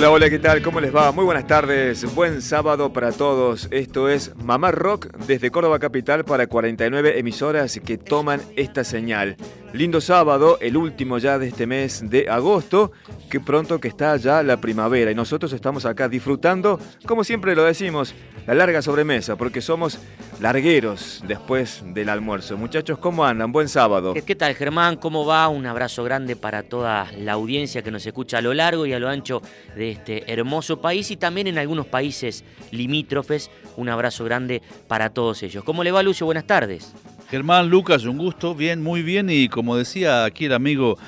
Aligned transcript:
Hola, 0.00 0.12
hola, 0.12 0.30
¿qué 0.30 0.38
tal? 0.38 0.62
¿Cómo 0.62 0.80
les 0.80 0.96
va? 0.96 1.12
Muy 1.12 1.26
buenas 1.26 1.46
tardes, 1.46 2.14
buen 2.14 2.40
sábado 2.40 2.90
para 2.90 3.12
todos. 3.12 3.68
Esto 3.70 4.08
es 4.08 4.34
Mamá 4.36 4.70
Rock 4.70 5.14
desde 5.26 5.50
Córdoba 5.50 5.78
Capital 5.78 6.24
para 6.24 6.46
49 6.46 7.18
emisoras 7.18 7.78
que 7.84 7.98
toman 7.98 8.40
esta 8.56 8.82
señal. 8.82 9.36
Lindo 9.72 10.00
sábado, 10.00 10.58
el 10.60 10.76
último 10.76 11.18
ya 11.18 11.38
de 11.38 11.46
este 11.46 11.64
mes 11.64 12.02
de 12.10 12.28
agosto, 12.28 12.90
que 13.30 13.38
pronto 13.38 13.78
que 13.78 13.86
está 13.86 14.16
ya 14.16 14.42
la 14.42 14.60
primavera 14.60 15.12
y 15.12 15.14
nosotros 15.14 15.52
estamos 15.52 15.86
acá 15.86 16.08
disfrutando, 16.08 16.80
como 17.06 17.22
siempre 17.22 17.54
lo 17.54 17.62
decimos, 17.62 18.12
la 18.48 18.54
larga 18.54 18.82
sobremesa, 18.82 19.36
porque 19.36 19.60
somos 19.60 20.00
largueros 20.40 21.22
después 21.28 21.84
del 21.86 22.08
almuerzo. 22.08 22.56
Muchachos, 22.56 22.98
¿cómo 22.98 23.24
andan? 23.24 23.52
Buen 23.52 23.68
sábado. 23.68 24.12
¿Qué, 24.12 24.34
tal 24.34 24.56
Germán? 24.56 24.96
¿Cómo 24.96 25.24
va? 25.24 25.46
Un 25.48 25.64
abrazo 25.66 26.02
grande 26.02 26.34
para 26.34 26.64
toda 26.64 27.08
la 27.16 27.32
audiencia 27.32 27.82
que 27.82 27.92
nos 27.92 28.04
escucha 28.04 28.38
a 28.38 28.42
lo 28.42 28.52
largo 28.54 28.86
y 28.86 28.92
a 28.92 28.98
lo 28.98 29.08
ancho 29.08 29.40
de 29.76 29.92
este 29.92 30.32
hermoso 30.32 30.80
país 30.80 31.12
y 31.12 31.16
también 31.16 31.46
en 31.46 31.58
algunos 31.58 31.86
países 31.86 32.42
limítrofes. 32.72 33.52
Un 33.76 33.88
abrazo 33.88 34.24
grande 34.24 34.62
para 34.88 35.10
todos 35.10 35.44
ellos. 35.44 35.62
¿Cómo 35.62 35.84
le 35.84 35.92
va 35.92 36.02
Lucio? 36.02 36.26
Buenas 36.26 36.46
tardes. 36.46 36.92
Germán, 37.30 37.70
Lucas, 37.70 38.04
un 38.06 38.18
gusto, 38.18 38.56
bien, 38.56 38.82
muy 38.82 39.02
bien 39.02 39.30
y 39.30 39.48
como 39.48 39.76
decía 39.76 40.24
aquí 40.24 40.46
el 40.46 40.52
amigo 40.52 40.98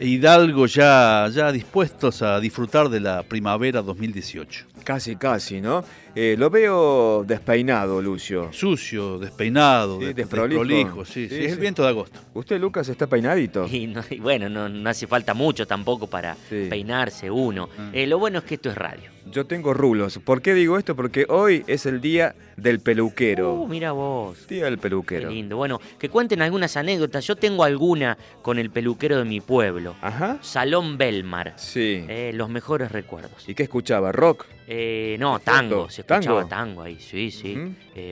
Hidalgo, 0.00 0.66
ya, 0.66 1.28
ya 1.32 1.52
dispuestos 1.52 2.20
a 2.20 2.40
disfrutar 2.40 2.88
de 2.88 2.98
la 2.98 3.22
primavera 3.22 3.80
2018. 3.82 4.66
Casi, 4.82 5.14
casi, 5.14 5.60
¿no? 5.60 5.84
Eh, 6.20 6.34
lo 6.36 6.50
veo 6.50 7.22
despeinado, 7.24 8.02
Lucio. 8.02 8.52
Sucio, 8.52 9.20
despeinado, 9.20 10.00
sí, 10.00 10.12
desprolijo. 10.12 11.04
sí, 11.04 11.28
sí, 11.28 11.44
es 11.44 11.52
el 11.52 11.60
viento 11.60 11.84
de 11.84 11.90
agosto. 11.90 12.18
¿Usted, 12.34 12.58
Lucas, 12.58 12.88
está 12.88 13.06
peinadito? 13.06 13.68
Y, 13.70 13.94
bueno, 14.18 14.48
no, 14.48 14.90
hace 14.90 15.06
falta 15.06 15.32
mucho 15.32 15.64
tampoco 15.64 16.08
para 16.08 16.36
peinarse 16.48 17.30
uno. 17.30 17.68
Ah. 17.78 17.90
Eh, 17.92 18.08
lo 18.08 18.18
bueno 18.18 18.40
es 18.40 18.44
que 18.46 18.56
esto 18.56 18.68
es 18.68 18.74
radio. 18.74 19.08
Yo 19.30 19.46
tengo 19.46 19.72
rulos. 19.72 20.18
¿Por 20.18 20.42
qué 20.42 20.54
digo 20.54 20.76
esto? 20.76 20.96
Porque 20.96 21.24
hoy 21.28 21.62
es 21.68 21.86
el 21.86 22.00
día 22.00 22.34
del 22.56 22.80
peluquero. 22.80 23.54
Uh, 23.54 23.68
mira 23.68 23.92
vos. 23.92 24.44
Día 24.48 24.64
del 24.64 24.78
peluquero. 24.78 25.28
Qué 25.28 25.34
lindo. 25.36 25.56
Bueno, 25.56 25.80
que 26.00 26.08
cuenten 26.08 26.42
algunas 26.42 26.76
anécdotas. 26.76 27.24
Yo 27.28 27.36
tengo 27.36 27.62
alguna 27.62 28.18
con 28.42 28.58
el 28.58 28.70
peluquero 28.70 29.18
de 29.18 29.24
mi 29.24 29.40
pueblo. 29.40 29.94
Ajá. 30.00 30.38
Salón 30.40 30.98
Belmar. 30.98 31.52
Sí. 31.58 32.04
Eh, 32.08 32.32
los 32.34 32.48
mejores 32.50 32.90
recuerdos. 32.90 33.48
¿Y 33.48 33.54
qué 33.54 33.62
escuchaba? 33.62 34.10
¿Rock? 34.10 34.46
No, 35.18 35.40
tango. 35.40 35.88
Se 35.90 36.02
escuchaba 36.02 36.46
tango, 36.48 36.82
ahí, 36.82 36.98
sí, 37.00 37.30
sí. 37.30 37.56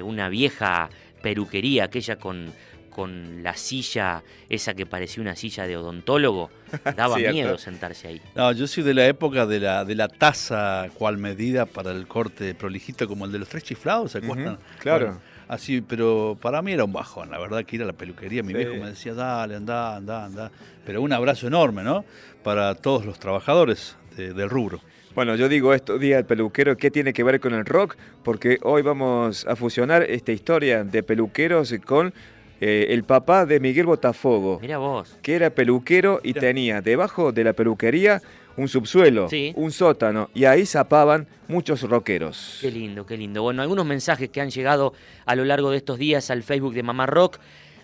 una 0.03 0.29
vieja 0.29 0.89
peluquería, 1.23 1.85
aquella 1.85 2.17
con 2.17 2.53
con 2.97 3.43
la 3.43 3.55
silla, 3.55 4.23
esa 4.49 4.73
que 4.73 4.87
parecía 4.87 5.21
una 5.21 5.37
silla 5.37 5.67
de 5.67 5.77
odontólogo, 5.77 6.49
daba 6.97 7.19
miedo 7.19 7.59
sentarse 7.59 8.09
ahí. 8.09 8.23
No, 8.35 8.53
yo 8.53 8.67
soy 8.67 8.85
de 8.85 8.95
la 8.95 9.07
época 9.07 9.45
de 9.45 9.61
la, 9.61 9.85
de 9.85 9.95
la 9.95 10.09
taza 10.09 10.89
cual 10.95 11.19
medida 11.19 11.67
para 11.67 11.91
el 11.91 12.07
corte 12.07 12.55
prolijito 12.55 13.07
como 13.07 13.27
el 13.27 13.33
de 13.33 13.41
los 13.41 13.51
tres 13.51 13.65
chiflados, 13.65 14.13
¿se 14.13 14.19
acuerdan? 14.19 14.59
claro. 14.79 15.21
así, 15.47 15.83
pero 15.83 16.39
para 16.41 16.63
mí 16.63 16.73
era 16.73 16.85
un 16.85 16.93
bajón, 16.95 17.31
la 17.31 17.39
verdad 17.39 17.67
que 17.67 17.77
ir 17.77 17.83
a 17.83 17.85
la 17.85 17.93
peluquería, 17.93 18.43
mi 18.43 18.55
viejo 18.55 18.73
me 18.77 18.89
decía, 18.89 19.13
dale, 19.13 19.57
anda, 19.57 19.97
anda, 19.97 20.25
anda. 20.25 20.51
Pero 20.87 21.03
un 21.03 21.13
abrazo 21.13 21.49
enorme, 21.49 21.83
¿no? 21.83 22.03
Para 22.43 22.75
todos 22.77 23.05
los 23.05 23.19
trabajadores 23.19 23.95
del 24.17 24.49
rubro. 24.49 24.81
Bueno, 25.17 25.35
yo 25.35 25.49
digo 25.49 25.73
esto, 25.73 25.99
Día 25.99 26.17
del 26.17 26.27
Peluquero, 26.27 26.77
¿qué 26.77 26.91
tiene 26.91 27.15
que 27.15 27.25
ver 27.25 27.41
con 27.41 27.55
el 27.55 27.65
rock? 27.65 27.97
Porque 28.23 28.59
hoy 28.61 28.83
vamos 28.83 29.47
a 29.47 29.57
fusionar 29.57 30.03
esta 30.03 30.31
historia 30.31 30.85
de 30.85 31.03
peluqueros 31.03 31.75
con 31.87 32.13
eh, 32.61 32.89
el 32.91 33.03
papá 33.03 33.47
de 33.47 33.59
Miguel 33.59 33.87
Botafogo. 33.87 34.59
Mira 34.61 34.77
vos. 34.77 35.17
Que 35.23 35.37
era 35.37 35.49
peluquero 35.49 36.21
y 36.23 36.35
tenía 36.35 36.83
debajo 36.83 37.33
de 37.33 37.45
la 37.45 37.55
peluquería 37.55 38.21
un 38.59 38.69
subsuelo, 38.69 39.27
un 39.55 39.73
sótano, 39.73 40.29
y 40.35 40.45
ahí 40.45 40.67
zapaban 40.67 41.27
muchos 41.49 41.81
rockeros. 41.81 42.59
Qué 42.61 42.71
lindo, 42.71 43.07
qué 43.07 43.17
lindo. 43.17 43.41
Bueno, 43.41 43.63
algunos 43.63 43.87
mensajes 43.87 44.29
que 44.29 44.43
han 44.43 44.51
llegado 44.51 44.93
a 45.25 45.35
lo 45.35 45.47
largo 45.47 45.71
de 45.71 45.79
estos 45.79 45.99
días 45.99 46.31
al 46.31 46.43
Facebook 46.43 46.75
de 46.75 46.83
Mamá 46.83 47.07
Rock. 47.07 47.39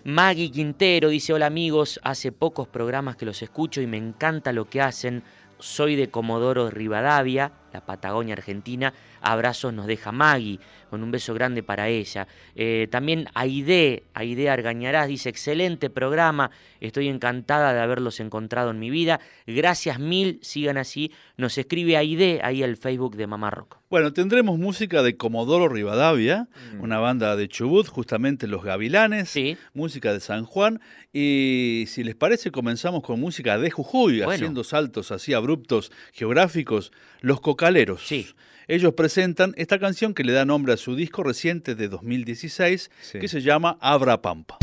Maggie 0.05 0.51
Quintero 0.51 1.09
dice, 1.09 1.33
hola 1.33 1.47
amigos, 1.47 1.99
hace 2.03 2.31
pocos 2.31 2.67
programas 2.67 3.15
que 3.15 3.25
los 3.25 3.41
escucho 3.41 3.81
y 3.81 3.87
me 3.87 3.97
encanta 3.97 4.51
lo 4.51 4.65
que 4.65 4.81
hacen 4.81 5.23
soy 5.63 5.95
de 5.95 6.09
Comodoro 6.09 6.69
Rivadavia, 6.69 7.53
la 7.73 7.85
Patagonia 7.85 8.33
Argentina. 8.33 8.93
Abrazos 9.21 9.73
nos 9.73 9.87
deja 9.87 10.11
Maggie, 10.11 10.59
con 10.89 11.03
un 11.03 11.11
beso 11.11 11.33
grande 11.33 11.63
para 11.63 11.89
ella. 11.89 12.27
Eh, 12.55 12.87
también 12.91 13.27
Aide, 13.33 14.03
Aide 14.13 14.49
Argañarás 14.49 15.07
dice, 15.07 15.29
excelente 15.29 15.89
programa, 15.89 16.51
estoy 16.79 17.07
encantada 17.07 17.73
de 17.73 17.81
haberlos 17.81 18.19
encontrado 18.19 18.71
en 18.71 18.79
mi 18.79 18.89
vida. 18.89 19.19
Gracias 19.47 19.99
mil, 19.99 20.39
sigan 20.41 20.77
así. 20.77 21.11
Nos 21.37 21.57
escribe 21.57 21.97
Aide 21.97 22.41
ahí 22.43 22.63
al 22.63 22.77
Facebook 22.77 23.15
de 23.15 23.27
Mamá 23.27 23.49
Rock. 23.49 23.77
Bueno, 23.93 24.11
tendremos 24.11 24.57
música 24.57 25.03
de 25.03 25.17
Comodoro 25.17 25.69
Rivadavia, 25.69 26.47
mm. 26.73 26.81
una 26.81 26.97
banda 26.97 27.35
de 27.35 27.47
Chubut, 27.47 27.87
justamente 27.87 28.47
Los 28.47 28.63
Gavilanes, 28.63 29.35
música 29.75 30.11
de 30.11 30.19
San 30.19 30.45
Juan, 30.45 30.81
y 31.11 31.85
si 31.87 32.03
les 32.03 32.15
parece 32.15 32.49
comenzamos 32.49 33.03
con 33.03 33.19
música 33.19 33.59
de 33.59 33.69
Jujuy, 33.69 34.23
haciendo 34.23 34.63
saltos 34.63 35.11
así 35.11 35.35
abruptos 35.35 35.91
geográficos, 36.11 36.91
Los 37.21 37.39
Cocaleros. 37.63 38.05
Sí. 38.05 38.27
Ellos 38.67 38.93
presentan 38.93 39.53
esta 39.55 39.79
canción 39.79 40.13
que 40.13 40.25
le 40.25 40.33
da 40.33 40.43
nombre 40.43 40.73
a 40.73 40.77
su 40.77 40.97
disco 40.97 41.23
reciente 41.23 41.75
de 41.75 41.87
2016, 41.87 42.91
que 43.13 43.27
se 43.29 43.41
llama 43.41 43.77
Abra 43.79 44.21
Pampa. 44.21 44.57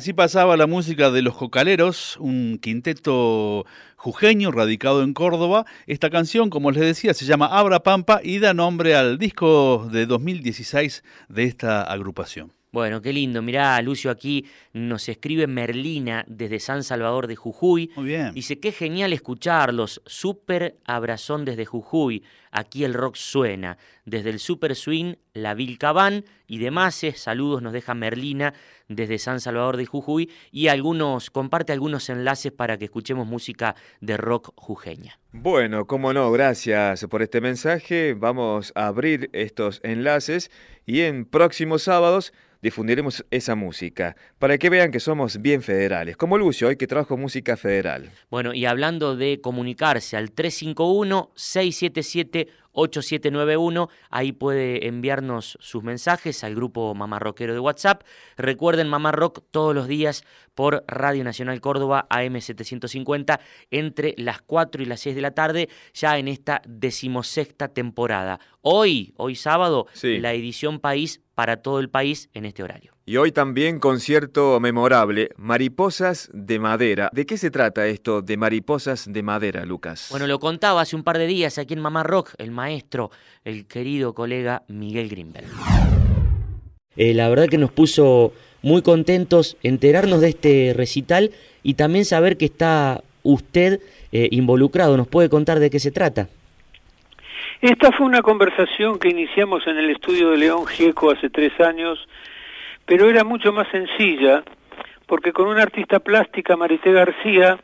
Así 0.00 0.14
pasaba 0.14 0.56
la 0.56 0.66
música 0.66 1.10
de 1.10 1.20
Los 1.20 1.36
Cocaleros, 1.36 2.16
un 2.20 2.58
quinteto 2.58 3.66
jujeño 3.96 4.50
radicado 4.50 5.02
en 5.02 5.12
Córdoba. 5.12 5.66
Esta 5.86 6.08
canción, 6.08 6.48
como 6.48 6.70
les 6.70 6.80
decía, 6.80 7.12
se 7.12 7.26
llama 7.26 7.48
Abra 7.48 7.80
Pampa 7.80 8.22
y 8.24 8.38
da 8.38 8.54
nombre 8.54 8.94
al 8.94 9.18
disco 9.18 9.90
de 9.92 10.06
2016 10.06 11.04
de 11.28 11.44
esta 11.44 11.82
agrupación. 11.82 12.50
Bueno, 12.72 13.02
qué 13.02 13.12
lindo. 13.12 13.42
Mirá, 13.42 13.82
Lucio, 13.82 14.10
aquí 14.10 14.46
nos 14.72 15.06
escribe 15.10 15.46
Merlina 15.46 16.24
desde 16.26 16.60
San 16.60 16.82
Salvador 16.82 17.26
de 17.26 17.36
Jujuy. 17.36 17.90
Muy 17.94 18.06
bien. 18.06 18.32
Dice, 18.32 18.58
qué 18.58 18.72
genial 18.72 19.12
escucharlos. 19.12 20.00
Súper 20.06 20.78
abrazón 20.86 21.44
desde 21.44 21.66
Jujuy. 21.66 22.22
Aquí 22.50 22.84
el 22.84 22.94
rock 22.94 23.16
suena. 23.16 23.78
Desde 24.04 24.30
el 24.30 24.40
Super 24.40 24.74
Swing, 24.74 25.14
la 25.34 25.54
Vilcabán 25.54 26.24
y 26.46 26.58
demás. 26.58 27.00
Saludos 27.14 27.62
nos 27.62 27.72
deja 27.72 27.94
Merlina 27.94 28.54
desde 28.88 29.18
San 29.18 29.40
Salvador 29.40 29.76
de 29.76 29.86
Jujuy. 29.86 30.30
Y 30.50 30.68
algunos, 30.68 31.30
comparte 31.30 31.72
algunos 31.72 32.08
enlaces 32.08 32.52
para 32.52 32.76
que 32.76 32.86
escuchemos 32.86 33.26
música 33.26 33.76
de 34.00 34.16
rock 34.16 34.52
jujeña. 34.56 35.18
Bueno, 35.32 35.86
cómo 35.86 36.12
no, 36.12 36.30
gracias 36.32 37.06
por 37.06 37.22
este 37.22 37.40
mensaje. 37.40 38.14
Vamos 38.14 38.72
a 38.74 38.88
abrir 38.88 39.30
estos 39.32 39.80
enlaces 39.84 40.50
y 40.86 41.02
en 41.02 41.24
próximos 41.24 41.84
sábados 41.84 42.32
difundiremos 42.62 43.24
esa 43.30 43.54
música, 43.54 44.16
para 44.38 44.58
que 44.58 44.70
vean 44.70 44.90
que 44.90 45.00
somos 45.00 45.40
bien 45.40 45.62
federales, 45.62 46.16
como 46.16 46.38
Lucio 46.38 46.68
hoy 46.68 46.76
que 46.76 46.86
trajo 46.86 47.16
música 47.16 47.56
federal. 47.56 48.10
Bueno, 48.30 48.52
y 48.52 48.66
hablando 48.66 49.16
de 49.16 49.40
comunicarse 49.40 50.16
al 50.16 50.32
351 50.32 51.30
677 51.34 52.39
8791. 52.72 53.88
Ahí 54.10 54.32
puede 54.32 54.86
enviarnos 54.86 55.58
sus 55.60 55.82
mensajes 55.82 56.44
al 56.44 56.54
grupo 56.54 56.94
Mamá 56.94 57.18
Rockero 57.18 57.52
de 57.52 57.60
WhatsApp. 57.60 58.02
Recuerden 58.36 58.88
Mamá 58.88 59.12
Rock 59.12 59.42
todos 59.50 59.74
los 59.74 59.88
días 59.88 60.24
por 60.54 60.84
Radio 60.86 61.24
Nacional 61.24 61.60
Córdoba 61.60 62.06
AM750 62.10 63.40
entre 63.70 64.14
las 64.18 64.42
4 64.42 64.82
y 64.82 64.86
las 64.86 65.00
6 65.00 65.14
de 65.14 65.22
la 65.22 65.30
tarde, 65.32 65.68
ya 65.94 66.18
en 66.18 66.28
esta 66.28 66.62
decimosexta 66.66 67.68
temporada. 67.68 68.40
Hoy, 68.60 69.14
hoy 69.16 69.34
sábado, 69.34 69.86
la 70.02 70.32
edición 70.32 70.80
País 70.80 71.20
para 71.34 71.62
todo 71.62 71.80
el 71.80 71.88
país 71.88 72.28
en 72.34 72.44
este 72.44 72.62
horario. 72.62 72.99
Y 73.10 73.16
hoy 73.16 73.32
también 73.32 73.80
concierto 73.80 74.60
memorable, 74.60 75.30
Mariposas 75.36 76.30
de 76.32 76.60
Madera. 76.60 77.10
¿De 77.12 77.26
qué 77.26 77.38
se 77.38 77.50
trata 77.50 77.88
esto 77.88 78.22
de 78.22 78.36
Mariposas 78.36 79.12
de 79.12 79.24
Madera, 79.24 79.64
Lucas? 79.64 80.06
Bueno, 80.12 80.28
lo 80.28 80.38
contaba 80.38 80.82
hace 80.82 80.94
un 80.94 81.02
par 81.02 81.18
de 81.18 81.26
días 81.26 81.58
aquí 81.58 81.74
en 81.74 81.80
Mamá 81.80 82.04
Rock, 82.04 82.34
el 82.38 82.52
maestro, 82.52 83.10
el 83.44 83.66
querido 83.66 84.14
colega 84.14 84.62
Miguel 84.68 85.08
Grimberg. 85.08 85.48
Eh, 86.94 87.12
la 87.12 87.28
verdad 87.28 87.48
que 87.48 87.58
nos 87.58 87.72
puso 87.72 88.32
muy 88.62 88.80
contentos 88.82 89.56
enterarnos 89.64 90.20
de 90.20 90.28
este 90.28 90.72
recital 90.76 91.32
y 91.64 91.74
también 91.74 92.04
saber 92.04 92.36
que 92.36 92.44
está 92.44 93.02
usted 93.24 93.80
eh, 94.12 94.28
involucrado. 94.30 94.96
¿Nos 94.96 95.08
puede 95.08 95.28
contar 95.28 95.58
de 95.58 95.68
qué 95.68 95.80
se 95.80 95.90
trata? 95.90 96.28
Esta 97.60 97.90
fue 97.90 98.06
una 98.06 98.22
conversación 98.22 99.00
que 99.00 99.08
iniciamos 99.08 99.66
en 99.66 99.78
el 99.78 99.90
estudio 99.90 100.30
de 100.30 100.36
León 100.38 100.64
Gieco 100.66 101.10
hace 101.10 101.28
tres 101.28 101.58
años 101.60 101.98
pero 102.90 103.08
era 103.08 103.22
mucho 103.22 103.52
más 103.52 103.68
sencilla, 103.68 104.42
porque 105.06 105.32
con 105.32 105.46
una 105.46 105.62
artista 105.62 106.00
plástica, 106.00 106.56
Marité 106.56 106.90
García, 106.92 107.56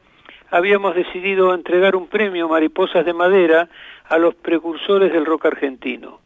habíamos 0.52 0.95
decidido 0.95 1.52
entregar 1.52 1.97
un 1.97 2.06
premio 2.06 2.49
Mariposas 2.49 3.04
de 3.04 3.12
Madera 3.12 3.68
a 4.09 4.18
los 4.18 4.37
precursores 4.37 5.12
del 5.12 5.26
rock 5.26 5.47
argentino. 5.47 6.21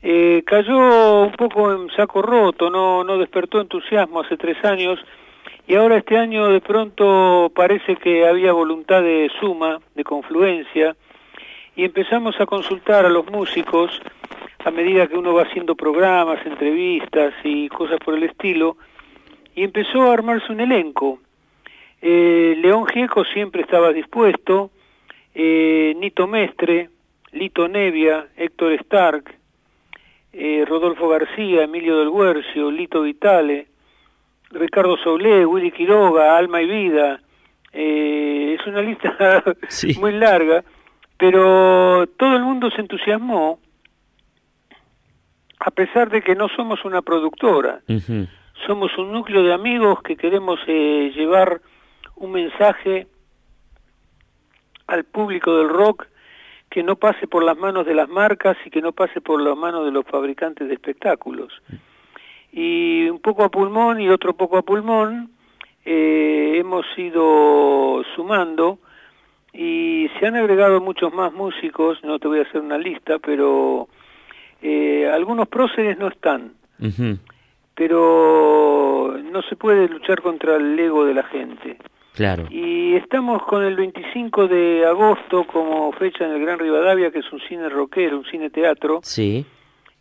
Eh, 0.00 0.42
cayó 0.46 1.24
un 1.24 1.32
poco 1.32 1.74
en 1.74 1.90
saco 1.90 2.22
roto, 2.22 2.70
no, 2.70 3.04
no 3.04 3.18
despertó 3.18 3.60
entusiasmo 3.60 4.20
hace 4.20 4.38
tres 4.38 4.64
años, 4.64 4.98
y 5.66 5.74
ahora 5.74 5.98
este 5.98 6.16
año 6.16 6.48
de 6.48 6.62
pronto 6.62 7.52
parece 7.54 7.96
que 7.96 8.26
había 8.26 8.54
voluntad 8.54 9.02
de 9.02 9.30
suma, 9.40 9.78
de 9.94 10.04
confluencia, 10.04 10.96
y 11.76 11.84
empezamos 11.84 12.40
a 12.40 12.46
consultar 12.46 13.04
a 13.04 13.10
los 13.10 13.30
músicos 13.30 14.00
a 14.64 14.70
medida 14.70 15.06
que 15.06 15.16
uno 15.16 15.34
va 15.34 15.42
haciendo 15.42 15.74
programas, 15.74 16.44
entrevistas 16.46 17.34
y 17.44 17.68
cosas 17.68 17.98
por 18.04 18.14
el 18.14 18.22
estilo, 18.24 18.76
y 19.54 19.64
empezó 19.64 20.02
a 20.02 20.14
armarse 20.14 20.52
un 20.52 20.60
elenco. 20.60 21.20
Eh, 22.00 22.56
León 22.58 22.86
Gieco 22.86 23.24
siempre 23.24 23.62
estaba 23.62 23.92
dispuesto, 23.92 24.70
eh, 25.34 25.94
Nito 25.98 26.26
Mestre, 26.26 26.90
Lito 27.32 27.68
Nevia, 27.68 28.26
Héctor 28.36 28.72
Stark, 28.72 29.34
eh, 30.32 30.64
Rodolfo 30.66 31.08
García, 31.08 31.64
Emilio 31.64 31.98
del 31.98 32.10
Guercio, 32.10 32.70
Lito 32.70 33.02
Vitale, 33.02 33.66
Ricardo 34.50 34.96
Soule, 34.98 35.46
Willy 35.46 35.70
Quiroga, 35.70 36.36
Alma 36.36 36.62
y 36.62 36.66
Vida. 36.66 37.20
es 37.72 38.66
una 38.66 38.82
lista 38.82 39.42
muy 40.00 40.12
larga, 40.12 40.62
pero 41.16 42.06
todo 42.16 42.36
el 42.36 42.42
mundo 42.42 42.70
se 42.70 42.80
entusiasmó 42.80 43.58
a 45.64 45.70
pesar 45.70 46.10
de 46.10 46.22
que 46.22 46.34
no 46.34 46.48
somos 46.48 46.84
una 46.84 47.02
productora, 47.02 47.82
somos 48.66 48.98
un 48.98 49.12
núcleo 49.12 49.44
de 49.44 49.52
amigos 49.52 50.02
que 50.02 50.16
queremos 50.16 50.58
eh, 50.66 51.12
llevar 51.14 51.60
un 52.16 52.32
mensaje 52.32 53.06
al 54.88 55.04
público 55.04 55.56
del 55.56 55.68
rock 55.68 56.06
que 56.68 56.82
no 56.82 56.96
pase 56.96 57.28
por 57.28 57.44
las 57.44 57.56
manos 57.56 57.86
de 57.86 57.94
las 57.94 58.08
marcas 58.08 58.56
y 58.64 58.70
que 58.70 58.82
no 58.82 58.90
pase 58.92 59.20
por 59.20 59.40
las 59.40 59.56
manos 59.56 59.84
de 59.84 59.92
los 59.92 60.04
fabricantes 60.04 60.66
de 60.66 60.74
espectáculos. 60.74 61.52
Y 62.50 63.08
un 63.08 63.20
poco 63.20 63.44
a 63.44 63.50
pulmón 63.50 64.00
y 64.00 64.08
otro 64.08 64.34
poco 64.34 64.58
a 64.58 64.62
pulmón 64.62 65.30
eh, 65.84 66.54
hemos 66.56 66.86
ido 66.96 68.02
sumando 68.16 68.78
y 69.52 70.10
se 70.18 70.26
han 70.26 70.34
agregado 70.34 70.80
muchos 70.80 71.14
más 71.14 71.32
músicos, 71.32 72.02
no 72.02 72.18
te 72.18 72.26
voy 72.26 72.40
a 72.40 72.42
hacer 72.42 72.60
una 72.60 72.78
lista, 72.78 73.18
pero 73.20 73.88
eh, 74.62 75.10
algunos 75.12 75.48
próceres 75.48 75.98
no 75.98 76.08
están, 76.08 76.52
pero 77.74 79.18
no 79.30 79.42
se 79.42 79.56
puede 79.56 79.88
luchar 79.88 80.22
contra 80.22 80.56
el 80.56 80.78
ego 80.78 81.04
de 81.04 81.14
la 81.14 81.24
gente. 81.24 81.78
Claro. 82.14 82.46
Y 82.50 82.94
estamos 82.94 83.42
con 83.44 83.64
el 83.64 83.74
25 83.74 84.46
de 84.46 84.84
agosto 84.86 85.44
como 85.46 85.90
fecha 85.92 86.24
en 86.24 86.32
el 86.32 86.40
Gran 86.42 86.58
Rivadavia, 86.58 87.10
que 87.10 87.20
es 87.20 87.32
un 87.32 87.40
cine 87.48 87.68
rockero, 87.68 88.18
un 88.18 88.24
cine 88.26 88.50
teatro. 88.50 89.00
Sí. 89.02 89.46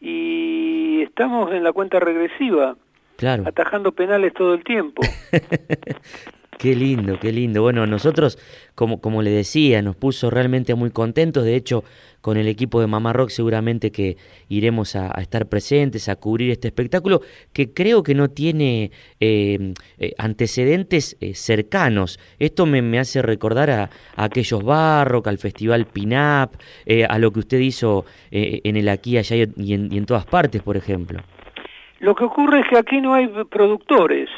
Y 0.02 1.02
estamos 1.04 1.54
en 1.54 1.64
la 1.64 1.72
cuenta 1.72 2.00
regresiva. 2.00 2.76
Claro. 3.16 3.44
Atajando 3.46 3.94
penales 3.94 4.34
todo 4.34 4.54
el 4.54 4.64
tiempo. 4.64 5.02
Qué 6.62 6.76
lindo, 6.76 7.20
qué 7.20 7.32
lindo. 7.32 7.64
Bueno, 7.64 7.88
nosotros, 7.88 8.38
como, 8.76 9.02
como 9.02 9.24
le 9.24 9.32
decía, 9.32 9.82
nos 9.82 9.96
puso 9.96 10.30
realmente 10.30 10.76
muy 10.76 10.92
contentos. 10.92 11.44
De 11.44 11.56
hecho, 11.56 11.84
con 12.22 12.38
el 12.38 12.48
equipo 12.48 12.80
de 12.80 12.86
Mamá 12.86 13.14
Rock 13.14 13.32
seguramente 13.32 13.92
que 13.92 14.18
iremos 14.48 14.96
a, 14.96 15.10
estar 15.20 15.48
presentes, 15.48 16.08
a 16.08 16.18
cubrir 16.18 16.52
este 16.52 16.68
espectáculo, 16.68 17.22
que 17.52 17.74
creo 17.74 18.04
que 18.04 18.14
no 18.14 18.30
tiene 18.30 18.92
eh, 19.20 19.74
eh, 19.98 20.14
antecedentes 20.20 21.18
eh, 21.20 21.34
cercanos. 21.34 22.20
Esto 22.38 22.68
me, 22.68 23.00
hace 23.00 23.24
recordar 23.24 23.72
a, 23.72 23.90
aquellos 24.16 24.64
Barrock, 24.64 25.30
al 25.30 25.40
Festival 25.40 25.88
Pinap, 25.88 26.54
a 27.10 27.18
lo 27.18 27.32
que 27.32 27.40
usted 27.40 27.58
hizo 27.58 28.06
en 28.30 28.76
el 28.76 28.88
aquí, 28.88 29.18
allá 29.18 29.36
y 29.58 29.74
en, 29.74 30.06
todas 30.06 30.28
partes, 30.28 30.62
por 30.62 30.78
ejemplo. 30.78 31.22
Lo 32.02 32.14
que 32.14 32.24
ocurre 32.24 32.60
es 32.60 32.68
que 32.70 32.78
aquí 32.78 33.02
no 33.02 33.16
hay 33.16 33.28
productores. 33.50 34.30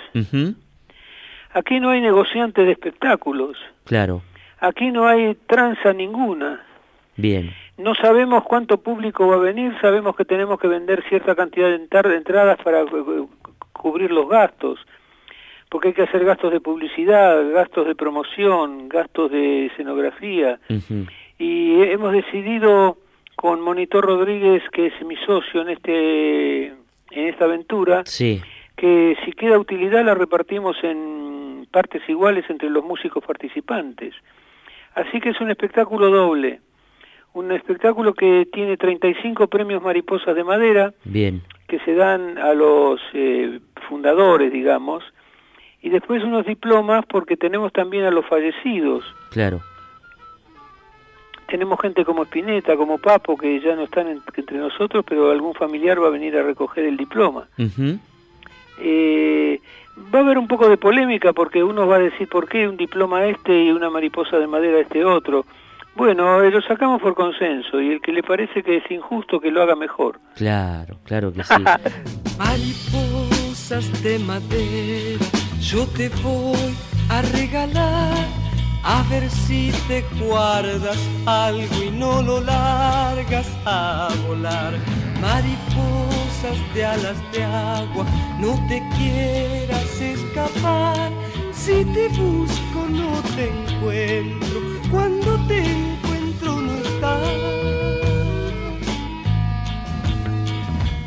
Aquí 1.53 1.79
no 1.79 1.91
hay 1.91 2.01
negociantes 2.01 2.65
de 2.65 2.71
espectáculos. 2.71 3.57
Claro. 3.85 4.21
Aquí 4.59 4.91
no 4.91 5.07
hay 5.07 5.35
tranza 5.47 5.93
ninguna. 5.93 6.63
Bien. 7.15 7.53
No 7.77 7.95
sabemos 7.95 8.43
cuánto 8.43 8.77
público 8.77 9.27
va 9.27 9.35
a 9.35 9.39
venir, 9.39 9.73
sabemos 9.81 10.15
que 10.15 10.25
tenemos 10.25 10.59
que 10.59 10.67
vender 10.67 11.03
cierta 11.09 11.35
cantidad 11.35 11.69
de 11.69 12.15
entradas 12.15 12.57
para 12.63 12.81
eh, 12.81 12.85
eh, 12.91 13.25
cubrir 13.71 14.11
los 14.11 14.29
gastos, 14.29 14.79
porque 15.69 15.89
hay 15.89 15.93
que 15.93 16.03
hacer 16.03 16.23
gastos 16.23 16.51
de 16.51 16.59
publicidad, 16.59 17.51
gastos 17.51 17.87
de 17.87 17.95
promoción, 17.95 18.89
gastos 18.89 19.31
de 19.31 19.67
escenografía. 19.67 20.59
Y 21.39 21.81
hemos 21.81 22.13
decidido 22.13 22.97
con 23.35 23.59
Monitor 23.59 24.05
Rodríguez, 24.05 24.63
que 24.71 24.87
es 24.87 24.93
mi 25.05 25.15
socio 25.17 25.61
en 25.61 25.69
este 25.69 26.65
en 27.15 27.27
esta 27.27 27.45
aventura, 27.45 28.03
sí. 28.05 28.41
que 28.75 29.15
si 29.23 29.33
queda 29.33 29.59
utilidad 29.59 30.03
la 30.03 30.15
repartimos 30.15 30.77
en 30.83 31.22
partes 31.73 32.07
iguales 32.07 32.45
entre 32.49 32.69
los 32.69 32.85
músicos 32.85 33.23
participantes. 33.25 34.13
Así 34.95 35.19
que 35.19 35.29
es 35.31 35.41
un 35.41 35.49
espectáculo 35.49 36.09
doble, 36.09 36.61
un 37.33 37.51
espectáculo 37.51 38.13
que 38.13 38.47
tiene 38.53 38.77
35 38.77 39.47
premios 39.47 39.81
mariposas 39.81 40.35
de 40.35 40.43
madera, 40.43 40.93
Bien. 41.03 41.41
que 41.67 41.79
se 41.79 41.95
dan 41.95 42.37
a 42.37 42.53
los 42.53 43.01
eh, 43.13 43.59
fundadores, 43.89 44.53
digamos, 44.53 45.03
y 45.81 45.89
después 45.89 46.23
unos 46.23 46.45
diplomas 46.45 47.05
porque 47.07 47.35
tenemos 47.35 47.73
también 47.73 48.05
a 48.05 48.11
los 48.11 48.25
fallecidos. 48.27 49.03
Claro. 49.31 49.61
Tenemos 51.47 51.79
gente 51.81 52.05
como 52.05 52.23
Spinetta, 52.23 52.77
como 52.77 52.97
Papo, 52.99 53.35
que 53.35 53.59
ya 53.59 53.75
no 53.75 53.83
están 53.83 54.07
entre 54.07 54.57
nosotros, 54.57 55.03
pero 55.07 55.29
algún 55.31 55.53
familiar 55.53 56.01
va 56.01 56.07
a 56.07 56.11
venir 56.11 56.37
a 56.37 56.43
recoger 56.43 56.85
el 56.85 56.97
diploma. 56.97 57.47
eh, 58.79 59.59
va 59.97 60.19
a 60.19 60.21
haber 60.21 60.37
un 60.37 60.47
poco 60.47 60.69
de 60.69 60.77
polémica 60.77 61.33
porque 61.33 61.63
uno 61.63 61.87
va 61.87 61.97
a 61.97 61.99
decir 61.99 62.27
por 62.27 62.47
qué 62.47 62.67
un 62.67 62.77
diploma 62.77 63.25
este 63.25 63.65
y 63.65 63.71
una 63.71 63.89
mariposa 63.89 64.37
de 64.37 64.47
madera 64.47 64.79
este 64.79 65.05
otro. 65.05 65.45
Bueno, 65.95 66.41
eh, 66.41 66.49
lo 66.49 66.61
sacamos 66.61 67.01
por 67.01 67.13
consenso 67.13 67.79
y 67.79 67.91
el 67.91 68.01
que 68.01 68.11
le 68.11 68.23
parece 68.23 68.63
que 68.63 68.77
es 68.77 68.89
injusto 68.89 69.39
que 69.39 69.51
lo 69.51 69.61
haga 69.61 69.75
mejor. 69.75 70.19
Claro, 70.35 70.97
claro 71.03 71.31
que 71.31 71.43
sí. 71.43 71.53
Mariposas 72.37 74.03
de 74.03 74.17
madera, 74.19 75.25
yo 75.59 75.85
te 75.95 76.09
voy 76.23 76.75
a 77.09 77.21
regalar. 77.21 78.27
A 78.85 79.01
ver 79.09 79.29
si 79.29 79.71
te 79.87 80.03
guardas 80.19 80.97
algo 81.25 81.83
y 81.83 81.91
no 81.91 82.21
lo 82.21 82.41
largas 82.41 83.49
a 83.65 84.09
volar. 84.27 84.73
Mariposas 85.21 86.12
de 86.51 86.85
alas 86.85 87.17
de 87.31 87.41
agua, 87.41 88.05
no 88.37 88.55
te 88.67 88.83
quieras 88.97 90.01
escapar. 90.01 91.09
Si 91.53 91.85
te 91.85 92.09
busco 92.09 92.85
no 92.89 93.21
te 93.33 93.47
encuentro, 93.47 94.59
cuando 94.91 95.37
te 95.47 95.59
encuentro 95.59 96.55
no 96.59 96.73
estás. 96.73 97.29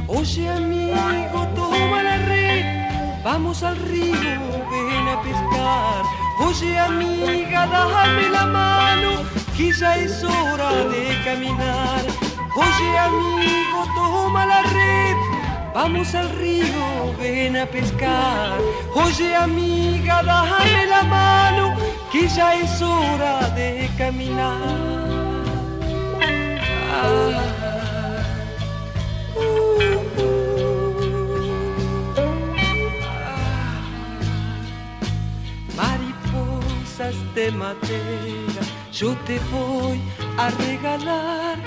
Oye 0.07 0.49
amigo, 0.49 1.47
toma 1.55 2.02
la 2.02 2.16
red, 2.16 3.23
vamos 3.23 3.62
al 3.62 3.76
río, 3.76 4.40
ven 4.71 5.09
a 5.09 5.21
pescar. 5.23 6.02
Oye 6.47 6.78
amiga, 6.78 7.66
dame 7.66 8.31
la 8.31 8.47
mano, 8.47 9.11
que 9.55 9.69
es 9.69 10.25
hora 10.25 10.73
de 10.87 11.23
caminar. 11.25 12.25
Oye 12.56 12.98
amigo, 12.98 13.84
toma 13.94 14.46
la 14.46 14.62
red, 14.62 15.16
vamos 15.75 16.14
al 16.14 16.30
río, 16.30 17.14
ven 17.18 17.54
a 17.54 17.66
pescar. 17.66 18.58
Oye 18.94 19.36
amiga, 19.36 20.22
dame 20.22 20.86
la 20.86 21.02
mano, 21.02 21.75
que 22.10 22.26
ya 22.28 22.54
es 22.54 22.80
hora 22.80 23.50
de 23.50 23.90
caminar. 23.98 24.56
Ah. 26.94 27.42
Mariposas 35.76 37.16
de 37.34 37.52
madera, 37.52 38.62
yo 38.90 39.14
te 39.26 39.38
voy 39.52 40.00
a 40.38 40.48
regalar 40.48 41.65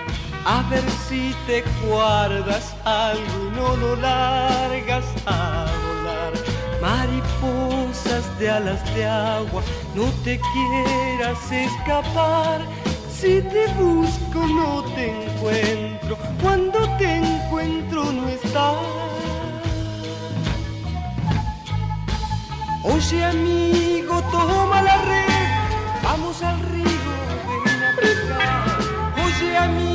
a 0.49 0.63
ver 0.63 0.83
si 1.07 1.35
te 1.45 1.63
guardas 1.85 2.75
algo 2.83 3.35
y 3.43 3.55
no 3.55 3.77
lo 3.77 3.95
largas 3.97 5.05
a 5.27 5.67
volar. 5.83 6.33
Mariposas 6.81 8.25
de 8.39 8.49
alas 8.49 8.83
de 8.95 9.05
agua, 9.05 9.61
no 9.93 10.05
te 10.23 10.39
quieras 10.51 11.51
escapar. 11.51 12.61
Si 13.11 13.41
te 13.53 13.67
busco 13.79 14.39
no 14.59 14.83
te 14.95 15.05
encuentro, 15.23 16.17
cuando 16.41 16.79
te 16.97 17.17
encuentro 17.17 18.11
no 18.11 18.27
estás. 18.27 18.75
Oye 22.83 23.23
amigo, 23.23 24.23
toma 24.31 24.81
la 24.81 24.97
red, 25.11 26.01
vamos 26.01 26.41
al 26.41 26.59
río, 26.71 27.13
ven 27.65 27.83
a 27.83 27.95
pescar. 27.97 28.79
Oye 29.25 29.57
amiga, 29.57 29.88